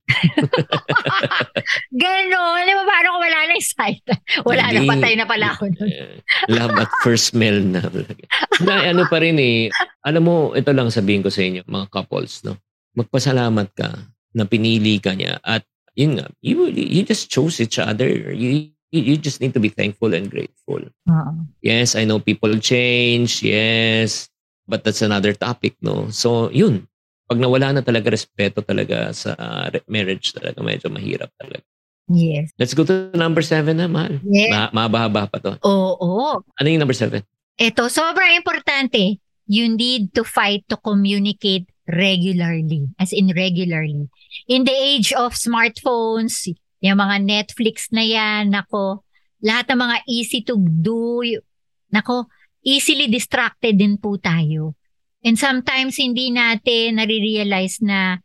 Ganon. 2.01 2.61
Di 2.61 2.73
ba 2.77 2.85
paano 2.85 3.07
kung 3.17 3.23
wala 3.25 3.39
ng 3.50 3.57
sight? 3.57 4.05
Wala 4.50 4.69
na, 4.69 4.85
Hindi. 4.85 4.89
patay 4.93 5.13
na 5.17 5.25
pala 5.25 5.57
ako 5.57 5.73
nun. 5.73 5.89
Eh, 5.89 6.21
love 6.53 6.77
at 6.77 6.93
first 7.01 7.33
smell 7.33 7.57
na. 7.57 7.81
na 8.69 8.93
ano 8.93 9.09
pa 9.09 9.17
rin 9.17 9.33
eh, 9.41 9.73
alam 10.05 10.21
mo, 10.21 10.53
ito 10.53 10.69
lang 10.69 10.93
sabihin 10.93 11.25
ko 11.25 11.33
sa 11.33 11.41
inyo, 11.41 11.65
mga 11.65 11.89
couples, 11.89 12.45
no? 12.45 12.53
Magpasalamat 12.93 13.73
ka 13.73 13.89
na 14.38 14.45
pinili 14.45 15.01
ka 15.01 15.17
niya 15.17 15.41
at 15.41 15.65
yun 15.97 16.21
nga, 16.21 16.29
you, 16.45 16.69
you 16.69 17.01
just 17.01 17.33
chose 17.33 17.57
each 17.57 17.81
other. 17.81 18.07
You, 18.29 18.69
you, 18.93 19.17
just 19.17 19.41
need 19.41 19.57
to 19.57 19.63
be 19.63 19.73
thankful 19.73 20.13
and 20.13 20.29
grateful. 20.29 20.85
Oo. 20.85 21.31
Yes, 21.65 21.97
I 21.97 22.05
know 22.05 22.21
people 22.21 22.53
change. 22.61 23.41
Yes. 23.41 24.29
But 24.69 24.85
that's 24.85 25.01
another 25.01 25.33
topic, 25.33 25.75
no? 25.81 26.13
So, 26.13 26.53
yun. 26.53 26.88
Pag 27.31 27.39
nawala 27.39 27.71
na 27.71 27.79
talaga 27.79 28.11
respeto 28.11 28.59
talaga 28.59 29.15
sa 29.15 29.31
re- 29.71 29.88
marriage 29.88 30.35
talaga, 30.35 30.59
medyo 30.59 30.91
mahirap 30.91 31.31
talaga. 31.39 31.63
Yes. 32.11 32.51
Let's 32.59 32.75
go 32.75 32.83
to 32.83 33.15
number 33.15 33.39
seven 33.39 33.79
na, 33.79 33.88
mahal. 33.88 34.19
yes. 34.27 34.51
Ma- 34.51 34.71
mahaba-haba 34.75 35.31
pa 35.31 35.39
to. 35.39 35.55
Oo. 35.63 36.43
Ano 36.43 36.67
yung 36.67 36.83
number 36.83 36.97
seven? 36.97 37.23
Ito, 37.55 37.88
sobrang 37.88 38.35
importante. 38.35 39.23
You 39.47 39.71
need 39.71 40.11
to 40.11 40.27
fight 40.27 40.67
to 40.67 40.75
communicate 40.75 41.71
regularly. 41.88 42.91
As 43.00 43.15
in 43.15 43.31
regularly. 43.31 44.11
In 44.51 44.67
the 44.67 44.75
age 44.75 45.15
of 45.15 45.39
smartphones, 45.39 46.51
yung 46.83 47.00
mga 47.00 47.23
Netflix 47.23 47.95
na 47.95 48.03
yan, 48.03 48.51
nako, 48.51 49.07
lahat 49.39 49.71
ng 49.71 49.79
mga 49.79 49.97
easy 50.11 50.43
to 50.43 50.59
do, 50.59 51.23
nako, 51.95 52.27
easily 52.65 53.07
distracted 53.07 53.79
din 53.79 53.95
po 53.95 54.19
tayo. 54.19 54.75
And 55.21 55.37
sometimes 55.37 56.01
hindi 56.01 56.33
natin 56.33 56.97
nare-realize 56.97 57.81
na 57.85 58.17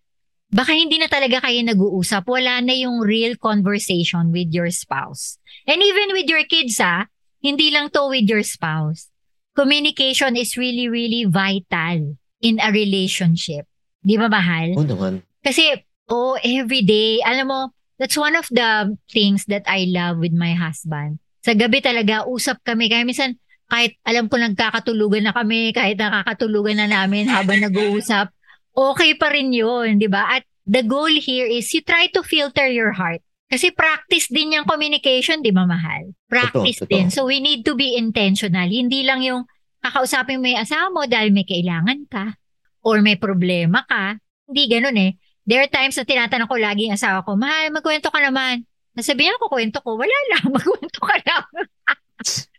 baka 0.49 0.73
hindi 0.73 0.97
na 0.97 1.13
talaga 1.13 1.45
kayo 1.45 1.61
nag-uusap. 1.61 2.25
Wala 2.25 2.65
na 2.65 2.73
yung 2.73 3.05
real 3.05 3.37
conversation 3.37 4.33
with 4.33 4.49
your 4.49 4.73
spouse. 4.73 5.37
And 5.69 5.85
even 5.85 6.17
with 6.17 6.29
your 6.31 6.45
kids, 6.49 6.81
ah, 6.81 7.05
hindi 7.45 7.69
lang 7.69 7.93
to 7.93 8.09
with 8.09 8.25
your 8.25 8.43
spouse. 8.43 9.13
Communication 9.53 10.37
is 10.37 10.57
really, 10.57 10.89
really 10.89 11.25
vital 11.29 12.17
in 12.41 12.57
a 12.61 12.73
relationship. 12.73 13.69
Di 14.01 14.17
ba, 14.17 14.29
mahal? 14.29 14.77
Oo 14.77 14.87
naman. 14.87 15.25
Kasi, 15.45 15.77
oh, 16.09 16.37
every 16.41 16.85
day, 16.85 17.21
alam 17.25 17.49
mo, 17.49 17.61
that's 18.01 18.17
one 18.17 18.37
of 18.37 18.49
the 18.53 18.97
things 19.13 19.45
that 19.49 19.65
I 19.69 19.89
love 19.89 20.21
with 20.21 20.33
my 20.33 20.57
husband. 20.57 21.21
Sa 21.45 21.53
gabi 21.53 21.81
talaga, 21.81 22.25
usap 22.29 22.61
kami. 22.65 22.89
Kaya 22.89 23.05
minsan, 23.05 23.41
kahit 23.67 23.99
alam 24.07 24.31
ko 24.31 24.39
nagkakatulugan 24.39 25.27
na 25.27 25.35
kami, 25.35 25.75
kahit 25.75 25.99
nakakatulugan 25.99 26.79
na 26.79 26.87
namin 26.87 27.27
habang 27.27 27.59
nag-uusap, 27.63 28.31
okay 28.73 29.19
pa 29.19 29.33
rin 29.35 29.51
yun, 29.51 29.99
di 29.99 30.07
ba? 30.07 30.39
At 30.39 30.47
the 30.67 30.87
goal 30.87 31.11
here 31.11 31.47
is 31.47 31.71
you 31.75 31.83
try 31.83 32.07
to 32.15 32.23
filter 32.23 32.67
your 32.71 32.95
heart. 32.95 33.23
Kasi 33.47 33.71
practice 33.71 34.27
din 34.27 34.59
yung 34.59 34.67
communication, 34.67 35.39
di 35.39 35.55
ba 35.55 35.63
mahal? 35.67 36.11
Practice 36.27 36.83
Totoo, 36.83 36.91
din. 36.91 37.07
totoo. 37.11 37.15
So 37.15 37.31
we 37.31 37.39
need 37.39 37.63
to 37.63 37.79
be 37.79 37.95
intentional. 37.95 38.67
Hindi 38.67 39.07
lang 39.07 39.23
yung 39.23 39.47
kakausapin 39.83 40.43
mo 40.43 40.51
yung 40.51 40.67
asawa 40.67 40.91
mo 40.91 41.07
dahil 41.07 41.31
may 41.31 41.47
kailangan 41.47 42.11
ka 42.11 42.35
or 42.83 42.99
may 43.03 43.15
problema 43.15 43.87
ka. 43.87 44.19
Hindi 44.51 44.63
ganun 44.67 44.99
eh. 44.99 45.15
There 45.47 45.63
are 45.63 45.71
times 45.71 45.95
na 45.95 46.03
tinatanong 46.03 46.51
ko 46.51 46.59
lagi 46.59 46.91
yung 46.91 46.99
asawa 46.99 47.23
ko, 47.23 47.39
mahal, 47.39 47.71
magkwento 47.71 48.11
ka 48.11 48.19
naman. 48.19 48.67
Nasabihan 48.99 49.39
ko, 49.39 49.47
kwento 49.47 49.79
ko. 49.79 49.95
Wala 49.95 50.19
lang, 50.35 50.51
magkwento 50.57 50.99
ka 50.99 51.17
lang. 51.23 51.47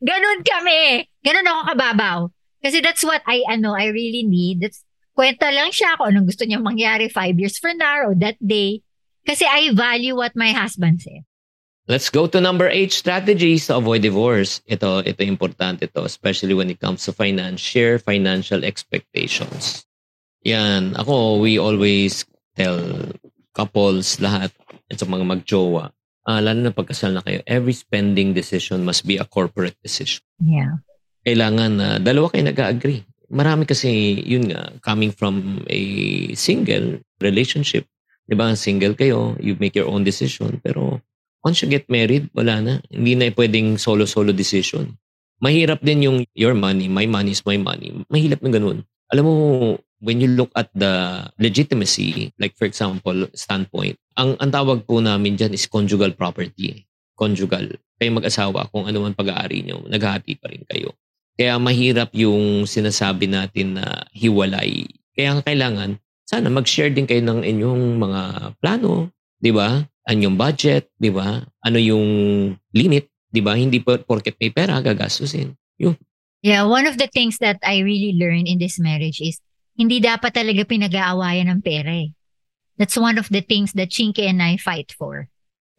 Ganun 0.01 0.41
kami. 0.43 1.07
Ganun 1.23 1.47
ako 1.47 1.61
kababaw. 1.73 2.17
Kasi 2.63 2.81
that's 2.81 3.05
what 3.05 3.21
I, 3.27 3.45
ano, 3.47 3.77
I 3.77 3.93
really 3.93 4.23
need. 4.23 4.65
That's, 4.65 4.81
kwenta 5.17 5.49
lang 5.49 5.73
siya 5.73 5.97
kung 5.97 6.13
anong 6.13 6.29
gusto 6.29 6.45
niyang 6.45 6.65
mangyari 6.65 7.09
five 7.09 7.33
years 7.37 7.57
from 7.57 7.81
now 7.81 8.05
or 8.05 8.13
that 8.21 8.37
day. 8.37 8.85
Kasi 9.25 9.43
I 9.43 9.73
value 9.73 10.15
what 10.15 10.37
my 10.37 10.53
husband 10.53 11.01
said. 11.01 11.25
Let's 11.87 12.11
go 12.11 12.27
to 12.27 12.43
number 12.43 12.67
eight, 12.67 12.91
strategies 12.91 13.71
to 13.71 13.79
avoid 13.79 14.03
divorce. 14.03 14.59
Ito, 14.67 15.07
ito 15.07 15.23
importante 15.23 15.87
to, 15.95 16.03
especially 16.03 16.51
when 16.51 16.67
it 16.67 16.83
comes 16.83 17.07
to 17.07 17.15
finance. 17.15 17.63
Share 17.63 17.95
financial 17.95 18.67
expectations. 18.67 19.87
Yan. 20.43 20.99
Ako, 20.99 21.39
we 21.39 21.55
always 21.55 22.27
tell 22.59 22.79
couples, 23.55 24.19
lahat, 24.19 24.51
at 24.91 24.99
sa 24.99 25.07
mga 25.07 25.23
magjowa, 25.23 25.95
ah, 26.27 26.43
lalo 26.43 26.59
na 26.59 26.75
pagkasal 26.75 27.15
na 27.15 27.23
kayo, 27.23 27.39
every 27.47 27.71
spending 27.71 28.35
decision 28.35 28.83
must 28.83 29.07
be 29.07 29.15
a 29.15 29.23
corporate 29.23 29.79
decision. 29.79 30.19
Yeah. 30.43 30.83
Kailangan 31.23 31.71
na 31.79 31.87
dalawa 32.03 32.27
kayo 32.27 32.43
nag-agree. 32.51 33.07
Marami 33.31 33.63
kasi, 33.63 34.19
yun 34.23 34.51
nga, 34.51 34.71
coming 34.83 35.15
from 35.15 35.63
a 35.71 35.81
single 36.35 36.99
relationship, 37.23 37.87
di 38.27 38.35
ba, 38.35 38.51
single 38.59 38.95
kayo, 38.95 39.39
you 39.39 39.55
make 39.59 39.75
your 39.75 39.87
own 39.87 40.03
decision, 40.03 40.59
pero 40.59 40.99
once 41.43 41.63
you 41.63 41.71
get 41.71 41.87
married, 41.87 42.27
wala 42.35 42.59
na. 42.59 42.73
Hindi 42.91 43.15
na 43.15 43.31
pwedeng 43.31 43.79
solo-solo 43.79 44.35
decision. 44.35 44.95
Mahirap 45.39 45.79
din 45.79 46.07
yung 46.07 46.17
your 46.35 46.55
money, 46.55 46.91
my 46.91 47.07
money 47.07 47.31
is 47.31 47.43
my 47.47 47.55
money. 47.55 47.93
Mahirap 48.11 48.43
na 48.43 48.51
ganun. 48.51 48.83
Alam 49.11 49.23
mo, 49.23 49.33
when 50.03 50.19
you 50.19 50.27
look 50.27 50.51
at 50.55 50.67
the 50.75 51.23
legitimacy, 51.39 52.35
like 52.39 52.55
for 52.59 52.65
example, 52.67 53.27
standpoint, 53.31 53.95
ang, 54.17 54.33
ang 54.41 54.49
tawag 54.49 54.83
po 54.83 54.97
namin 54.97 55.37
dyan 55.37 55.53
is 55.53 55.69
conjugal 55.69 56.11
property. 56.17 56.89
Conjugal. 57.13 57.77
Kayo 58.01 58.11
mag-asawa, 58.17 58.69
kung 58.73 58.89
ano 58.89 59.05
man 59.05 59.13
pag-aari 59.13 59.61
nyo, 59.61 59.85
naghahati 59.85 60.41
pa 60.41 60.49
rin 60.49 60.65
kayo. 60.65 60.97
Kaya 61.37 61.61
mahirap 61.61 62.09
yung 62.17 62.65
sinasabi 62.65 63.29
natin 63.29 63.77
na 63.77 64.09
hiwalay. 64.09 64.89
Kaya 65.13 65.37
ang 65.37 65.41
kailangan, 65.45 66.01
sana 66.25 66.49
mag-share 66.49 66.89
din 66.89 67.05
kayo 67.05 67.21
ng 67.21 67.45
inyong 67.45 67.83
mga 68.01 68.21
plano, 68.57 69.13
di 69.37 69.53
ba? 69.53 69.85
Ano 70.09 70.19
yung 70.19 70.37
budget, 70.37 70.89
di 70.97 71.13
ba? 71.13 71.45
Ano 71.61 71.77
yung 71.77 72.05
limit, 72.73 73.13
di 73.29 73.41
ba? 73.45 73.53
Hindi 73.53 73.85
po 73.85 74.01
porket 74.01 74.33
may 74.41 74.49
pera, 74.49 74.81
gagastusin. 74.81 75.53
Yeah, 76.41 76.65
one 76.65 76.89
of 76.89 76.97
the 76.97 77.09
things 77.09 77.37
that 77.41 77.61
I 77.61 77.85
really 77.85 78.17
learned 78.17 78.49
in 78.49 78.57
this 78.57 78.81
marriage 78.81 79.21
is 79.21 79.37
hindi 79.77 80.01
dapat 80.01 80.33
talaga 80.33 80.65
pinag-aawayan 80.65 81.53
ng 81.53 81.61
pera 81.61 81.93
eh. 81.93 82.16
That's 82.77 82.97
one 82.97 83.17
of 83.17 83.29
the 83.29 83.41
things 83.41 83.73
that 83.73 83.89
Chinky 83.89 84.29
and 84.29 84.41
I 84.41 84.57
fight 84.57 84.93
for. 84.93 85.29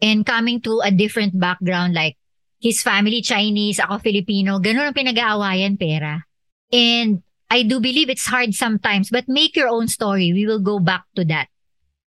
And 0.02 0.26
coming 0.26 0.60
to 0.62 0.82
a 0.82 0.90
different 0.90 1.38
background 1.38 1.94
like 1.94 2.18
his 2.58 2.82
family 2.82 3.22
Chinese, 3.22 3.78
ako 3.78 3.98
Filipino, 3.98 4.58
ganun 4.58 4.90
ang 4.90 4.98
pinag-aawayan 4.98 5.78
pera. 5.78 6.26
And 6.70 7.22
I 7.48 7.62
do 7.62 7.80
believe 7.80 8.10
it's 8.10 8.26
hard 8.26 8.52
sometimes, 8.52 9.10
but 9.10 9.30
make 9.30 9.56
your 9.56 9.70
own 9.70 9.88
story. 9.88 10.34
We 10.34 10.44
will 10.44 10.60
go 10.60 10.78
back 10.78 11.06
to 11.16 11.24
that. 11.30 11.48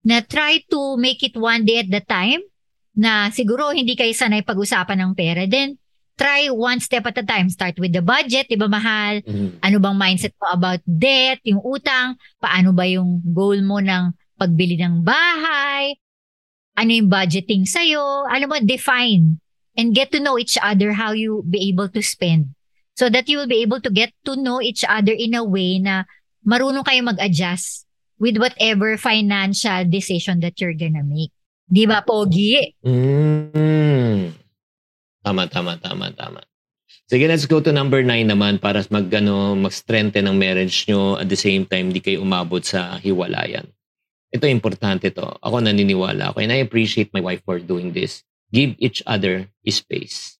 Na 0.04 0.20
try 0.24 0.64
to 0.72 0.96
make 0.96 1.22
it 1.22 1.36
one 1.36 1.68
day 1.68 1.84
at 1.84 1.92
the 1.92 2.00
time 2.00 2.40
na 2.98 3.30
siguro 3.30 3.70
hindi 3.70 3.94
kayo 3.94 4.10
sanay 4.10 4.42
pag-usapan 4.42 4.98
ng 4.98 5.12
pera. 5.14 5.46
Then, 5.46 5.78
try 6.18 6.50
one 6.50 6.82
step 6.82 7.06
at 7.06 7.22
a 7.22 7.22
time. 7.22 7.46
Start 7.46 7.78
with 7.78 7.94
the 7.94 8.02
budget, 8.02 8.50
di 8.50 8.58
ba 8.58 8.66
mahal? 8.66 9.22
Mhm. 9.22 9.62
Ano 9.62 9.76
bang 9.78 9.96
mindset 9.96 10.34
mo 10.42 10.50
about 10.50 10.82
debt, 10.82 11.38
yung 11.46 11.62
utang? 11.62 12.18
Paano 12.42 12.74
ba 12.74 12.82
yung 12.90 13.22
goal 13.22 13.62
mo 13.62 13.78
ng 13.78 14.10
pagbili 14.38 14.78
ng 14.78 15.02
bahay? 15.02 15.98
Ano 16.78 16.90
yung 16.94 17.10
budgeting 17.10 17.66
sa'yo? 17.66 18.30
Alam 18.30 18.54
mo, 18.54 18.56
define 18.62 19.42
and 19.74 19.94
get 19.94 20.14
to 20.14 20.22
know 20.22 20.38
each 20.38 20.54
other 20.62 20.94
how 20.94 21.10
you 21.10 21.42
be 21.42 21.70
able 21.70 21.90
to 21.90 22.02
spend. 22.02 22.54
So 22.98 23.06
that 23.10 23.30
you 23.30 23.38
will 23.38 23.50
be 23.50 23.62
able 23.62 23.78
to 23.82 23.90
get 23.90 24.10
to 24.26 24.34
know 24.34 24.58
each 24.62 24.82
other 24.82 25.14
in 25.14 25.34
a 25.38 25.42
way 25.46 25.78
na 25.78 26.06
marunong 26.42 26.82
kayo 26.82 27.02
mag-adjust 27.06 27.86
with 28.18 28.38
whatever 28.42 28.98
financial 28.98 29.86
decision 29.86 30.42
that 30.42 30.58
you're 30.58 30.74
gonna 30.74 31.06
make. 31.06 31.30
Di 31.70 31.86
ba, 31.86 32.02
Pogi? 32.02 32.74
Mm. 32.82 34.34
Tama, 35.22 35.46
tama, 35.46 35.78
tama, 35.78 36.10
tama. 36.10 36.42
Sige, 37.08 37.30
let's 37.30 37.46
go 37.46 37.62
to 37.62 37.70
number 37.70 38.02
nine 38.02 38.26
naman 38.26 38.58
para 38.58 38.82
mag, 38.90 39.06
ano, 39.14 39.54
mag-strengthen 39.54 40.26
ang 40.26 40.36
marriage 40.36 40.84
nyo 40.90 41.16
at 41.16 41.30
the 41.30 41.38
same 41.38 41.64
time 41.64 41.94
di 41.94 42.02
kayo 42.02 42.20
umabot 42.26 42.60
sa 42.60 42.98
hiwalayan. 42.98 43.64
Ito 44.28 44.44
importante 44.44 45.08
to. 45.14 45.24
Ako 45.40 45.64
naniniwala 45.64 46.32
ako 46.32 46.44
and 46.44 46.52
I 46.52 46.60
appreciate 46.60 47.12
my 47.16 47.24
wife 47.24 47.40
for 47.44 47.56
doing 47.60 47.96
this. 47.96 48.24
Give 48.52 48.76
each 48.80 49.00
other 49.04 49.48
space. 49.68 50.38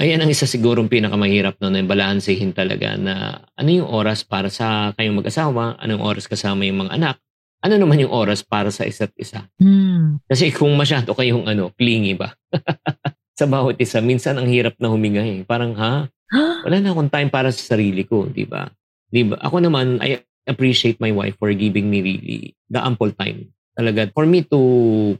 Ayan 0.00 0.24
ang 0.24 0.30
isa 0.32 0.48
sigurong 0.48 0.88
pinakamahirap 0.88 1.60
no, 1.60 1.68
na 1.68 1.84
balansehin 1.84 2.56
talaga 2.56 2.96
na 2.96 3.44
ano 3.54 3.70
yung 3.70 3.86
oras 3.86 4.24
para 4.24 4.48
sa 4.48 4.90
kayong 4.96 5.20
mag-asawa, 5.20 5.76
anong 5.78 6.02
oras 6.02 6.24
kasama 6.26 6.64
yung 6.64 6.88
mga 6.88 6.96
anak, 6.96 7.16
ano 7.62 7.74
naman 7.78 8.02
yung 8.02 8.10
oras 8.10 8.42
para 8.42 8.72
sa 8.74 8.82
isa't 8.88 9.14
isa. 9.14 9.46
Hmm. 9.60 10.18
Kasi 10.26 10.50
kung 10.50 10.74
masyado 10.74 11.14
kayong 11.14 11.46
ano, 11.46 11.70
clingy 11.76 12.18
ba? 12.18 12.34
sa 13.38 13.46
bawat 13.46 13.78
isa, 13.78 14.02
minsan 14.02 14.40
ang 14.40 14.50
hirap 14.50 14.74
na 14.82 14.90
huminga 14.90 15.22
eh. 15.22 15.46
Parang 15.46 15.76
ha, 15.78 16.08
wala 16.66 16.76
na 16.80 16.90
akong 16.90 17.12
time 17.12 17.30
para 17.30 17.54
sa 17.54 17.76
sarili 17.76 18.02
ko, 18.02 18.26
di 18.26 18.48
ba? 18.48 18.66
Di 19.12 19.28
ba? 19.28 19.38
Ako 19.44 19.60
naman, 19.60 20.00
I 20.02 20.24
appreciate 20.46 21.00
my 21.00 21.12
wife 21.12 21.36
for 21.38 21.52
giving 21.54 21.90
me 21.90 22.02
really 22.02 22.56
the 22.70 22.80
ample 22.82 23.10
time. 23.12 23.52
Talaga, 23.78 24.12
for 24.12 24.26
me 24.26 24.42
to 24.52 25.18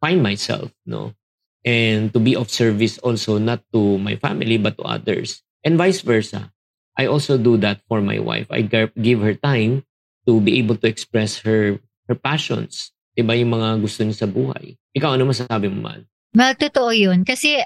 find 0.00 0.22
myself, 0.22 0.72
no? 0.86 1.12
And 1.64 2.12
to 2.12 2.18
be 2.18 2.34
of 2.34 2.48
service 2.48 2.96
also 2.98 3.36
not 3.36 3.60
to 3.72 3.98
my 3.98 4.16
family 4.16 4.56
but 4.56 4.78
to 4.78 4.84
others. 4.84 5.42
And 5.64 5.76
vice 5.76 6.00
versa. 6.00 6.52
I 6.96 7.06
also 7.06 7.36
do 7.36 7.56
that 7.60 7.80
for 7.88 8.00
my 8.00 8.18
wife. 8.18 8.48
I 8.50 8.62
gi- 8.64 8.96
give 8.96 9.20
her 9.20 9.36
time 9.36 9.84
to 10.26 10.40
be 10.40 10.58
able 10.58 10.76
to 10.80 10.88
express 10.88 11.40
her 11.44 11.80
her 12.08 12.16
passions. 12.16 12.92
Diba 13.16 13.36
yung 13.36 13.52
mga 13.52 13.80
gusto 13.84 14.00
niya 14.04 14.24
sa 14.24 14.28
buhay. 14.28 14.80
Ikaw, 14.96 15.16
ano 15.16 15.28
masasabi 15.28 15.68
mo, 15.68 15.92
man? 15.92 16.08
Well, 16.32 16.54
totoo 16.56 16.94
yun. 16.94 17.26
Kasi 17.26 17.60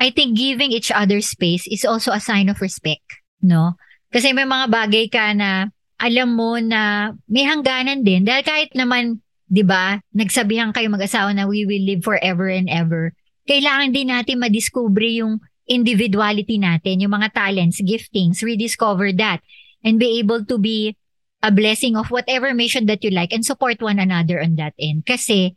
I 0.00 0.08
think 0.10 0.36
giving 0.36 0.72
each 0.72 0.92
other 0.92 1.20
space 1.20 1.66
is 1.68 1.84
also 1.84 2.12
a 2.12 2.22
sign 2.22 2.48
of 2.48 2.62
respect, 2.64 3.20
no? 3.44 3.76
Kasi 4.08 4.32
may 4.32 4.48
mga 4.48 4.66
bagay 4.72 5.06
ka 5.12 5.32
na 5.36 5.68
alam 6.00 6.32
mo 6.32 6.56
na 6.56 7.12
may 7.28 7.44
hangganan 7.44 8.00
din. 8.00 8.24
Dahil 8.24 8.42
kahit 8.42 8.72
naman, 8.72 9.20
di 9.44 9.60
ba, 9.60 10.00
nagsabihan 10.16 10.72
kayo 10.72 10.88
mag-asawa 10.88 11.36
na 11.36 11.44
we 11.44 11.68
will 11.68 11.84
live 11.84 12.00
forever 12.00 12.48
and 12.48 12.72
ever, 12.72 13.12
kailangan 13.44 13.92
din 13.92 14.08
natin 14.08 14.40
madiscover 14.40 15.04
yung 15.04 15.44
individuality 15.68 16.56
natin, 16.56 17.04
yung 17.04 17.12
mga 17.12 17.36
talents, 17.36 17.78
giftings, 17.84 18.40
rediscover 18.40 19.12
that, 19.12 19.44
and 19.84 20.00
be 20.00 20.18
able 20.18 20.42
to 20.42 20.56
be 20.56 20.96
a 21.44 21.52
blessing 21.52 21.94
of 21.94 22.08
whatever 22.08 22.52
mission 22.56 22.88
that 22.88 23.04
you 23.04 23.12
like 23.12 23.32
and 23.32 23.44
support 23.44 23.80
one 23.84 24.00
another 24.00 24.40
on 24.40 24.56
that 24.56 24.72
end. 24.80 25.04
Kasi, 25.04 25.54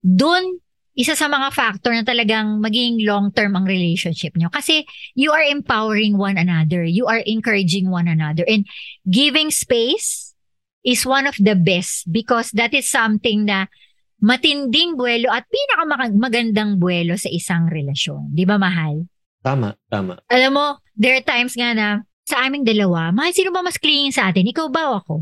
doon 0.00 0.60
isa 1.00 1.16
sa 1.16 1.32
mga 1.32 1.48
factor 1.56 1.96
na 1.96 2.04
talagang 2.04 2.60
maging 2.60 3.00
long-term 3.08 3.56
ang 3.56 3.64
relationship 3.64 4.36
nyo. 4.36 4.52
Kasi 4.52 4.84
you 5.16 5.32
are 5.32 5.40
empowering 5.40 6.20
one 6.20 6.36
another. 6.36 6.84
You 6.84 7.08
are 7.08 7.24
encouraging 7.24 7.88
one 7.88 8.04
another. 8.04 8.44
And 8.44 8.68
giving 9.08 9.48
space 9.48 10.36
is 10.84 11.08
one 11.08 11.24
of 11.24 11.40
the 11.40 11.56
best 11.56 12.04
because 12.12 12.52
that 12.52 12.76
is 12.76 12.84
something 12.84 13.48
na 13.48 13.72
matinding 14.20 15.00
buwelo 15.00 15.32
at 15.32 15.48
pinakamagandang 15.48 16.76
buwelo 16.76 17.16
sa 17.16 17.32
isang 17.32 17.72
relasyon. 17.72 18.36
Di 18.36 18.44
ba, 18.44 18.60
mahal? 18.60 19.08
Tama, 19.40 19.72
tama. 19.88 20.20
Alam 20.28 20.52
mo, 20.52 20.66
there 20.92 21.16
are 21.16 21.24
times 21.24 21.56
nga 21.56 21.72
na 21.72 22.04
sa 22.28 22.44
aming 22.44 22.68
dalawa, 22.68 23.08
mahal, 23.10 23.32
sino 23.32 23.48
ba 23.48 23.64
mas 23.64 23.80
clinging 23.80 24.12
sa 24.12 24.28
atin? 24.28 24.44
Ikaw 24.44 24.66
ba 24.68 24.82
o 24.92 24.92
ako? 25.00 25.14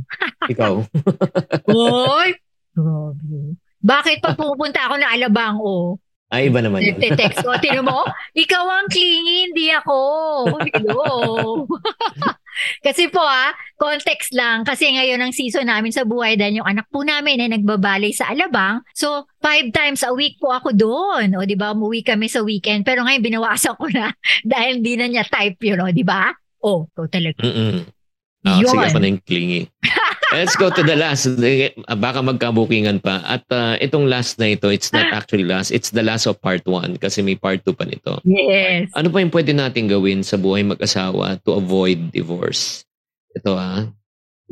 Ikaw. 0.51 0.75
Oy! 1.71 2.29
Grabe. 2.77 3.67
Bakit 3.79 4.19
pag 4.25 4.35
pupunta 4.35 4.91
ako 4.91 4.95
na 4.99 5.14
alabang 5.14 5.59
o? 5.62 5.99
Ay, 6.29 6.53
iba 6.53 6.61
naman 6.61 6.85
yun. 6.85 7.01
Nagte-text 7.01 7.41
ko. 7.41 7.57
Tino 7.57 7.81
mo, 7.81 8.05
ikaw 8.37 8.61
ang 8.61 8.93
clingy, 8.93 9.49
hindi 9.49 9.73
ako. 9.73 9.97
Hello. 10.61 11.01
kasi 12.87 13.09
po 13.09 13.25
ah, 13.25 13.57
context 13.81 14.37
lang. 14.37 14.61
Kasi 14.61 14.93
ngayon 14.93 15.25
ang 15.25 15.33
season 15.33 15.73
namin 15.73 15.88
sa 15.88 16.05
buhay 16.05 16.37
dahil 16.37 16.61
yung 16.61 16.69
anak 16.69 16.85
po 16.93 17.01
namin 17.01 17.41
ay 17.41 17.57
nagbabalay 17.57 18.12
sa 18.12 18.29
Alabang. 18.29 18.85
So, 18.93 19.25
five 19.41 19.73
times 19.73 20.05
a 20.05 20.12
week 20.12 20.37
po 20.37 20.53
ako 20.53 20.77
doon. 20.77 21.33
O, 21.33 21.49
di 21.49 21.57
ba, 21.57 21.73
umuwi 21.73 22.05
kami 22.05 22.29
sa 22.29 22.45
weekend. 22.45 22.85
Pero 22.85 23.09
ngayon, 23.09 23.25
binawasan 23.25 23.81
ko 23.81 23.88
na 23.88 24.12
dahil 24.53 24.85
hindi 24.85 25.01
na 25.01 25.09
niya 25.09 25.25
type 25.25 25.57
yun, 25.64 25.81
o, 25.81 25.88
di 25.88 26.05
ba? 26.05 26.29
Oh, 26.61 26.85
ikaw 26.93 27.09
talaga. 27.09 27.41
Mm-mm. 27.41 27.88
Oh, 28.45 28.61
Yun. 28.61 28.69
sige 28.69 28.85
ako 28.85 28.99
na 29.01 29.09
yung 29.17 29.23
clingy. 29.25 29.62
Let's 30.29 30.61
go 30.61 30.69
to 30.69 30.83
the 30.85 30.93
last. 30.93 31.25
Ah, 31.88 31.97
Baka 31.97 32.21
magkabukingan 32.21 33.01
pa. 33.01 33.25
At 33.25 33.49
ah, 33.49 33.81
itong 33.81 34.12
last 34.12 34.37
na 34.37 34.53
ito, 34.53 34.69
it's 34.69 34.93
not 34.93 35.09
actually 35.09 35.49
last. 35.49 35.73
It's 35.73 35.88
the 35.88 36.05
last 36.05 36.29
of 36.29 36.37
part 36.45 36.69
1 36.69 37.01
kasi 37.01 37.25
may 37.25 37.33
part 37.33 37.64
2 37.64 37.73
pa 37.73 37.88
nito. 37.88 38.21
Yes. 38.29 38.93
Ano 38.93 39.09
pa 39.09 39.25
yung 39.25 39.33
pwede 39.33 39.57
natin 39.57 39.88
gawin 39.88 40.21
sa 40.21 40.37
buhay 40.37 40.69
mag-asawa 40.69 41.41
to 41.49 41.57
avoid 41.57 42.12
divorce? 42.12 42.85
Ito 43.33 43.57
ah, 43.57 43.88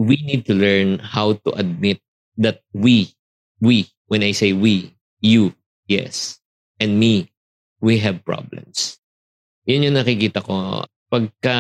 we 0.01 0.17
need 0.25 0.49
to 0.49 0.57
learn 0.57 0.97
how 1.01 1.37
to 1.45 1.53
admit 1.57 2.01
that 2.41 2.65
we, 2.73 3.12
we, 3.61 3.89
when 4.09 4.25
I 4.25 4.33
say 4.33 4.53
we, 4.53 4.97
you, 5.21 5.53
yes, 5.89 6.41
and 6.81 7.01
me, 7.01 7.33
we 7.81 8.01
have 8.01 8.25
problems. 8.25 9.01
Yun 9.65 9.89
yung 9.89 9.97
nakikita 10.01 10.45
ko. 10.45 10.85
Pagka 11.09 11.57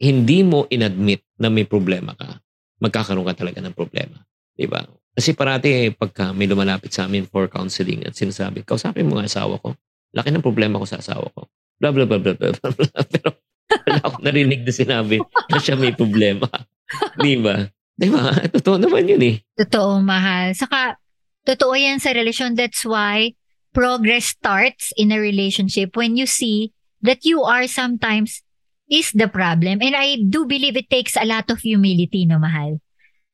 hindi 0.00 0.44
mo 0.44 0.68
inadmit 0.68 1.24
na 1.40 1.48
may 1.48 1.64
problema 1.64 2.16
ka, 2.16 2.40
magkakaroon 2.80 3.26
ka 3.32 3.44
talaga 3.44 3.60
ng 3.62 3.74
problema. 3.74 4.20
Diba? 4.56 4.84
Kasi 5.16 5.32
parati 5.32 5.92
pagka 5.96 6.32
may 6.36 6.44
lumalapit 6.44 6.92
sa 6.92 7.08
amin 7.08 7.24
for 7.24 7.48
counseling 7.48 8.04
at 8.04 8.12
sinasabi, 8.12 8.64
kausapin 8.64 9.08
mo 9.08 9.16
ang 9.16 9.28
asawa 9.28 9.56
ko. 9.60 9.72
Laki 10.12 10.32
ng 10.32 10.44
problema 10.44 10.80
ko 10.80 10.84
sa 10.88 11.00
asawa 11.00 11.28
ko. 11.32 11.48
Blah, 11.76 11.92
blah, 11.92 12.08
blah, 12.08 12.20
blah, 12.20 12.36
blah, 12.36 12.52
blah, 12.52 12.72
blah. 12.72 13.04
Pero 13.08 13.28
wala 13.68 14.00
akong 14.04 14.24
narinig 14.24 14.64
na 14.64 14.72
sinabi 14.72 15.16
na 15.52 15.58
siya 15.60 15.76
may 15.76 15.92
problema. 15.92 16.48
Di 17.24 17.36
ba? 17.40 17.64
Di 17.96 18.08
ba? 18.12 18.32
Totoo 18.52 18.76
naman 18.76 19.08
yun 19.08 19.22
eh. 19.24 19.36
Totoo, 19.56 20.04
mahal. 20.04 20.52
Saka, 20.52 21.00
totoo 21.48 21.72
yan 21.76 22.00
sa 22.00 22.12
relasyon. 22.12 22.56
That's 22.56 22.84
why 22.84 23.36
progress 23.72 24.32
starts 24.32 24.92
in 24.96 25.12
a 25.12 25.20
relationship 25.20 25.96
when 25.96 26.16
you 26.16 26.24
see 26.24 26.72
that 27.04 27.24
you 27.28 27.44
are 27.44 27.68
sometimes 27.68 28.40
is 28.88 29.10
the 29.12 29.28
problem. 29.28 29.82
And 29.82 29.94
I 29.94 30.18
do 30.22 30.46
believe 30.46 30.76
it 30.76 30.90
takes 30.90 31.16
a 31.16 31.24
lot 31.26 31.50
of 31.50 31.60
humility, 31.60 32.26
no, 32.26 32.38
mahal. 32.38 32.80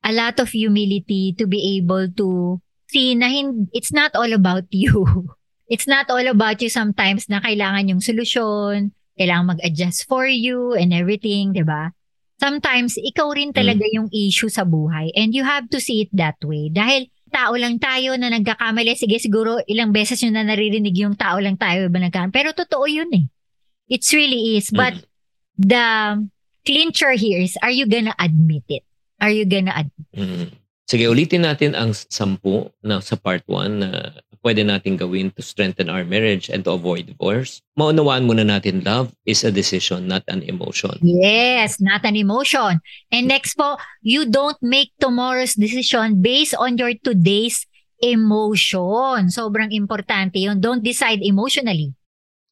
A 0.02 0.12
lot 0.12 0.40
of 0.40 0.50
humility 0.50 1.34
to 1.38 1.46
be 1.46 1.78
able 1.78 2.10
to 2.18 2.60
see 2.90 3.14
na 3.14 3.28
hin- 3.28 3.68
it's 3.72 3.92
not 3.92 4.12
all 4.16 4.32
about 4.32 4.64
you. 4.74 5.28
It's 5.68 5.86
not 5.88 6.10
all 6.10 6.26
about 6.26 6.60
you 6.60 6.68
sometimes 6.68 7.28
na 7.32 7.40
kailangan 7.40 7.88
yung 7.88 8.02
solusyon, 8.04 8.92
kailangan 9.16 9.56
mag-adjust 9.56 10.04
for 10.04 10.26
you 10.26 10.74
and 10.76 10.92
everything, 10.92 11.52
di 11.56 11.64
ba? 11.64 11.92
Sometimes, 12.36 12.98
ikaw 12.98 13.32
rin 13.32 13.54
talaga 13.54 13.86
yung 13.94 14.10
issue 14.10 14.50
sa 14.50 14.66
buhay 14.66 15.14
and 15.14 15.30
you 15.32 15.46
have 15.46 15.70
to 15.70 15.78
see 15.78 16.02
it 16.04 16.10
that 16.12 16.34
way. 16.42 16.68
Dahil 16.68 17.06
tao 17.30 17.54
lang 17.56 17.78
tayo 17.78 18.18
na 18.18 18.28
nagkakamali. 18.28 18.98
Sige, 18.98 19.16
siguro 19.22 19.62
ilang 19.64 19.94
beses 19.94 20.20
yun 20.20 20.34
na 20.34 20.44
naririnig 20.44 20.92
yung 20.98 21.14
tao 21.16 21.38
lang 21.38 21.54
tayo 21.56 21.86
ba 21.88 22.02
nagkakamali. 22.02 22.34
Pero 22.34 22.50
totoo 22.52 22.84
yun 22.84 23.08
eh. 23.14 23.24
It 23.88 24.02
really 24.12 24.58
is. 24.58 24.68
But 24.68 24.98
Mm. 24.98 25.06
The 25.58 26.18
clincher 26.64 27.12
here 27.12 27.40
is, 27.40 27.56
are 27.62 27.70
you 27.72 27.86
gonna 27.86 28.14
admit 28.18 28.64
it? 28.68 28.84
Are 29.20 29.30
you 29.30 29.44
gonna 29.44 29.72
admit 29.74 30.08
Mm. 30.12 30.52
Sige, 30.84 31.08
ulitin 31.08 31.48
natin 31.48 31.72
ang 31.72 31.96
sampu 31.96 32.68
na 32.84 33.00
sa 33.00 33.16
part 33.16 33.40
1 33.48 33.80
na 33.80 34.12
pwede 34.42 34.66
natin 34.66 34.98
gawin 34.98 35.30
to 35.32 35.40
strengthen 35.40 35.88
our 35.88 36.04
marriage 36.04 36.50
and 36.50 36.66
to 36.66 36.74
avoid 36.74 37.06
divorce. 37.06 37.62
Maunawaan 37.78 38.26
muna 38.26 38.42
natin 38.44 38.82
love 38.84 39.14
is 39.24 39.46
a 39.46 39.54
decision, 39.54 40.04
not 40.10 40.26
an 40.28 40.42
emotion. 40.44 40.92
Yes, 41.00 41.78
not 41.78 42.02
an 42.04 42.18
emotion. 42.18 42.82
And 43.08 43.24
next 43.30 43.54
po, 43.54 43.78
you 44.02 44.26
don't 44.26 44.58
make 44.60 44.92
tomorrow's 44.98 45.54
decision 45.54 46.20
based 46.20 46.58
on 46.58 46.76
your 46.76 46.92
today's 46.98 47.64
emotion. 48.02 49.30
Sobrang 49.30 49.70
importante 49.70 50.42
yun. 50.42 50.58
Don't 50.58 50.82
decide 50.82 51.22
emotionally. 51.22 51.94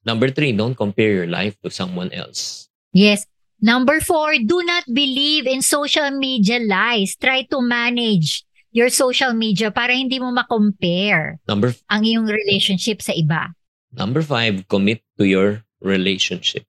Number 0.07 0.31
three, 0.31 0.55
don't 0.57 0.79
compare 0.79 1.13
your 1.13 1.29
life 1.29 1.59
to 1.61 1.69
someone 1.69 2.09
else. 2.15 2.70
Yes. 2.93 3.27
Number 3.61 4.01
four, 4.01 4.33
do 4.41 4.65
not 4.65 4.85
believe 4.89 5.47
in 5.47 5.61
social 5.61 6.11
media 6.11 6.59
lies. 6.65 7.15
Try 7.21 7.45
to 7.53 7.61
manage 7.61 8.43
your 8.73 8.89
social 8.89 9.35
media 9.35 9.71
para 9.71 9.93
hindi 9.93 10.19
mo 10.23 10.31
ma-compare 10.31 11.43
Number 11.45 11.75
ang 11.91 12.07
iyong 12.07 12.25
relationship 12.31 13.03
sa 13.03 13.13
iba. 13.13 13.53
number 13.93 14.23
five, 14.23 14.63
commit 14.71 15.03
to 15.19 15.27
your 15.27 15.67
relationship. 15.83 16.63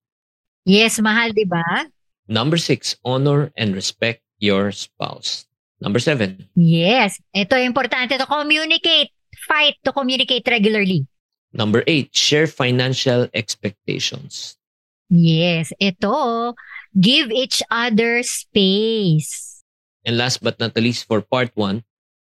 Yes, 0.65 0.97
mahal, 0.99 1.29
di 1.31 1.45
ba? 1.45 1.63
Number 2.27 2.57
six, 2.57 2.97
honor 3.05 3.53
and 3.55 3.77
respect 3.77 4.21
your 4.41 4.73
spouse. 4.73 5.45
Number 5.81 5.97
seven, 6.01 6.49
Yes. 6.53 7.17
Ito, 7.33 7.57
importante 7.57 8.17
to 8.17 8.25
communicate. 8.25 9.09
Fight 9.47 9.77
to 9.85 9.93
communicate 9.93 10.45
regularly. 10.49 11.05
number 11.53 11.83
eight, 11.87 12.13
share 12.15 12.47
financial 12.47 13.27
expectations. 13.33 14.55
Yes. 15.11 15.75
Ito, 15.75 16.55
give 16.95 17.29
each 17.35 17.59
other 17.67 18.23
space. 18.23 19.59
And 20.07 20.17
last 20.17 20.39
but 20.39 20.57
not 20.57 20.73
the 20.73 20.81
least, 20.81 21.05
for 21.05 21.19
part 21.19 21.51
one, 21.53 21.83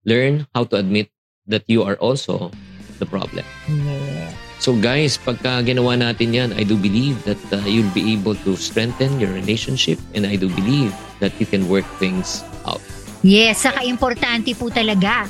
learn 0.03 0.49
how 0.57 0.65
to 0.73 0.81
admit 0.81 1.13
that 1.47 1.63
you 1.69 1.85
are 1.85 1.95
also 2.01 2.51
the 2.97 3.05
problem. 3.05 3.45
Yeah. 3.69 4.33
So 4.63 4.73
guys, 4.79 5.19
pagka 5.19 5.61
ginawa 5.67 5.99
natin 5.99 6.33
yan, 6.33 6.49
I 6.55 6.63
do 6.63 6.79
believe 6.79 7.19
that 7.27 7.39
uh, 7.51 7.61
you'll 7.67 7.91
be 7.91 8.15
able 8.15 8.35
to 8.47 8.55
strengthen 8.55 9.19
your 9.19 9.31
relationship 9.35 9.99
and 10.15 10.25
I 10.25 10.39
do 10.39 10.47
believe 10.49 10.95
that 11.19 11.35
you 11.35 11.45
can 11.45 11.67
work 11.67 11.83
things 11.99 12.41
out. 12.63 12.79
Yes, 13.23 13.63
saka 13.63 13.83
importante 13.83 14.55
po 14.55 14.71
talaga 14.71 15.27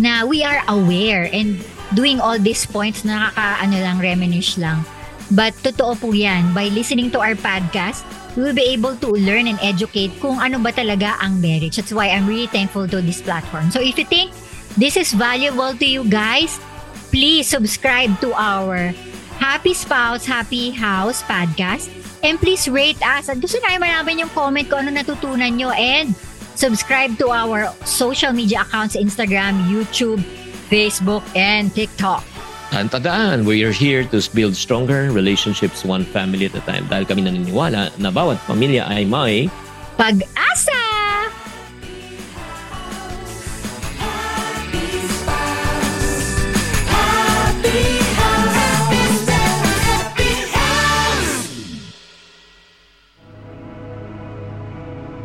na 0.00 0.24
we 0.24 0.40
are 0.40 0.64
aware 0.72 1.28
and 1.28 1.60
doing 1.92 2.24
all 2.24 2.40
these 2.40 2.64
points 2.64 3.04
na 3.04 3.28
nakaka, 3.28 3.68
ano 3.68 3.76
lang, 3.84 3.96
reminisce 4.00 4.56
lang. 4.56 4.80
But 5.30 5.54
totoo 5.62 5.94
po 5.94 6.10
yan, 6.10 6.50
by 6.50 6.74
listening 6.74 7.14
to 7.14 7.22
our 7.22 7.38
podcast, 7.38 8.02
we 8.34 8.42
will 8.42 8.56
be 8.56 8.66
able 8.74 8.98
to 8.98 9.14
learn 9.14 9.46
and 9.46 9.58
educate 9.62 10.10
kung 10.18 10.42
ano 10.42 10.58
ba 10.58 10.74
talaga 10.74 11.14
ang 11.22 11.38
marriage. 11.38 11.78
That's 11.78 11.94
why 11.94 12.10
I'm 12.10 12.26
really 12.26 12.50
thankful 12.50 12.90
to 12.90 12.98
this 12.98 13.22
platform. 13.22 13.70
So 13.70 13.78
if 13.78 13.94
you 13.94 14.06
think 14.06 14.34
this 14.74 14.98
is 14.98 15.14
valuable 15.14 15.74
to 15.74 15.86
you 15.86 16.02
guys, 16.06 16.58
please 17.14 17.46
subscribe 17.46 18.10
to 18.22 18.34
our 18.34 18.90
Happy 19.38 19.72
Spouse, 19.72 20.26
Happy 20.26 20.70
House 20.70 21.22
podcast. 21.24 21.88
And 22.20 22.36
please 22.36 22.68
rate 22.68 23.00
us. 23.00 23.32
At 23.32 23.40
gusto 23.40 23.56
namin 23.64 23.88
malaman 23.88 24.20
yung 24.20 24.32
comment 24.36 24.68
kung 24.68 24.84
ano 24.84 24.92
natutunan 24.92 25.56
nyo. 25.56 25.72
And 25.72 26.12
subscribe 26.52 27.16
to 27.16 27.32
our 27.32 27.72
social 27.88 28.36
media 28.36 28.60
accounts, 28.66 28.92
Instagram, 28.92 29.56
YouTube, 29.72 30.20
Facebook, 30.68 31.24
and 31.32 31.72
TikTok. 31.72 32.29
Ang 32.70 32.86
tandaan, 32.86 33.42
we 33.42 33.66
are 33.66 33.74
here 33.74 34.06
to 34.14 34.22
build 34.30 34.54
stronger 34.54 35.10
relationships 35.10 35.82
one 35.82 36.06
family 36.06 36.46
at 36.46 36.54
a 36.54 36.62
time 36.62 36.86
dahil 36.86 37.02
kami 37.02 37.26
naniniwala 37.26 37.90
na 37.98 38.14
bawat 38.14 38.38
pamilya 38.46 38.86
ay 38.86 39.02
may 39.02 39.50
Pag-asa! 39.98 40.69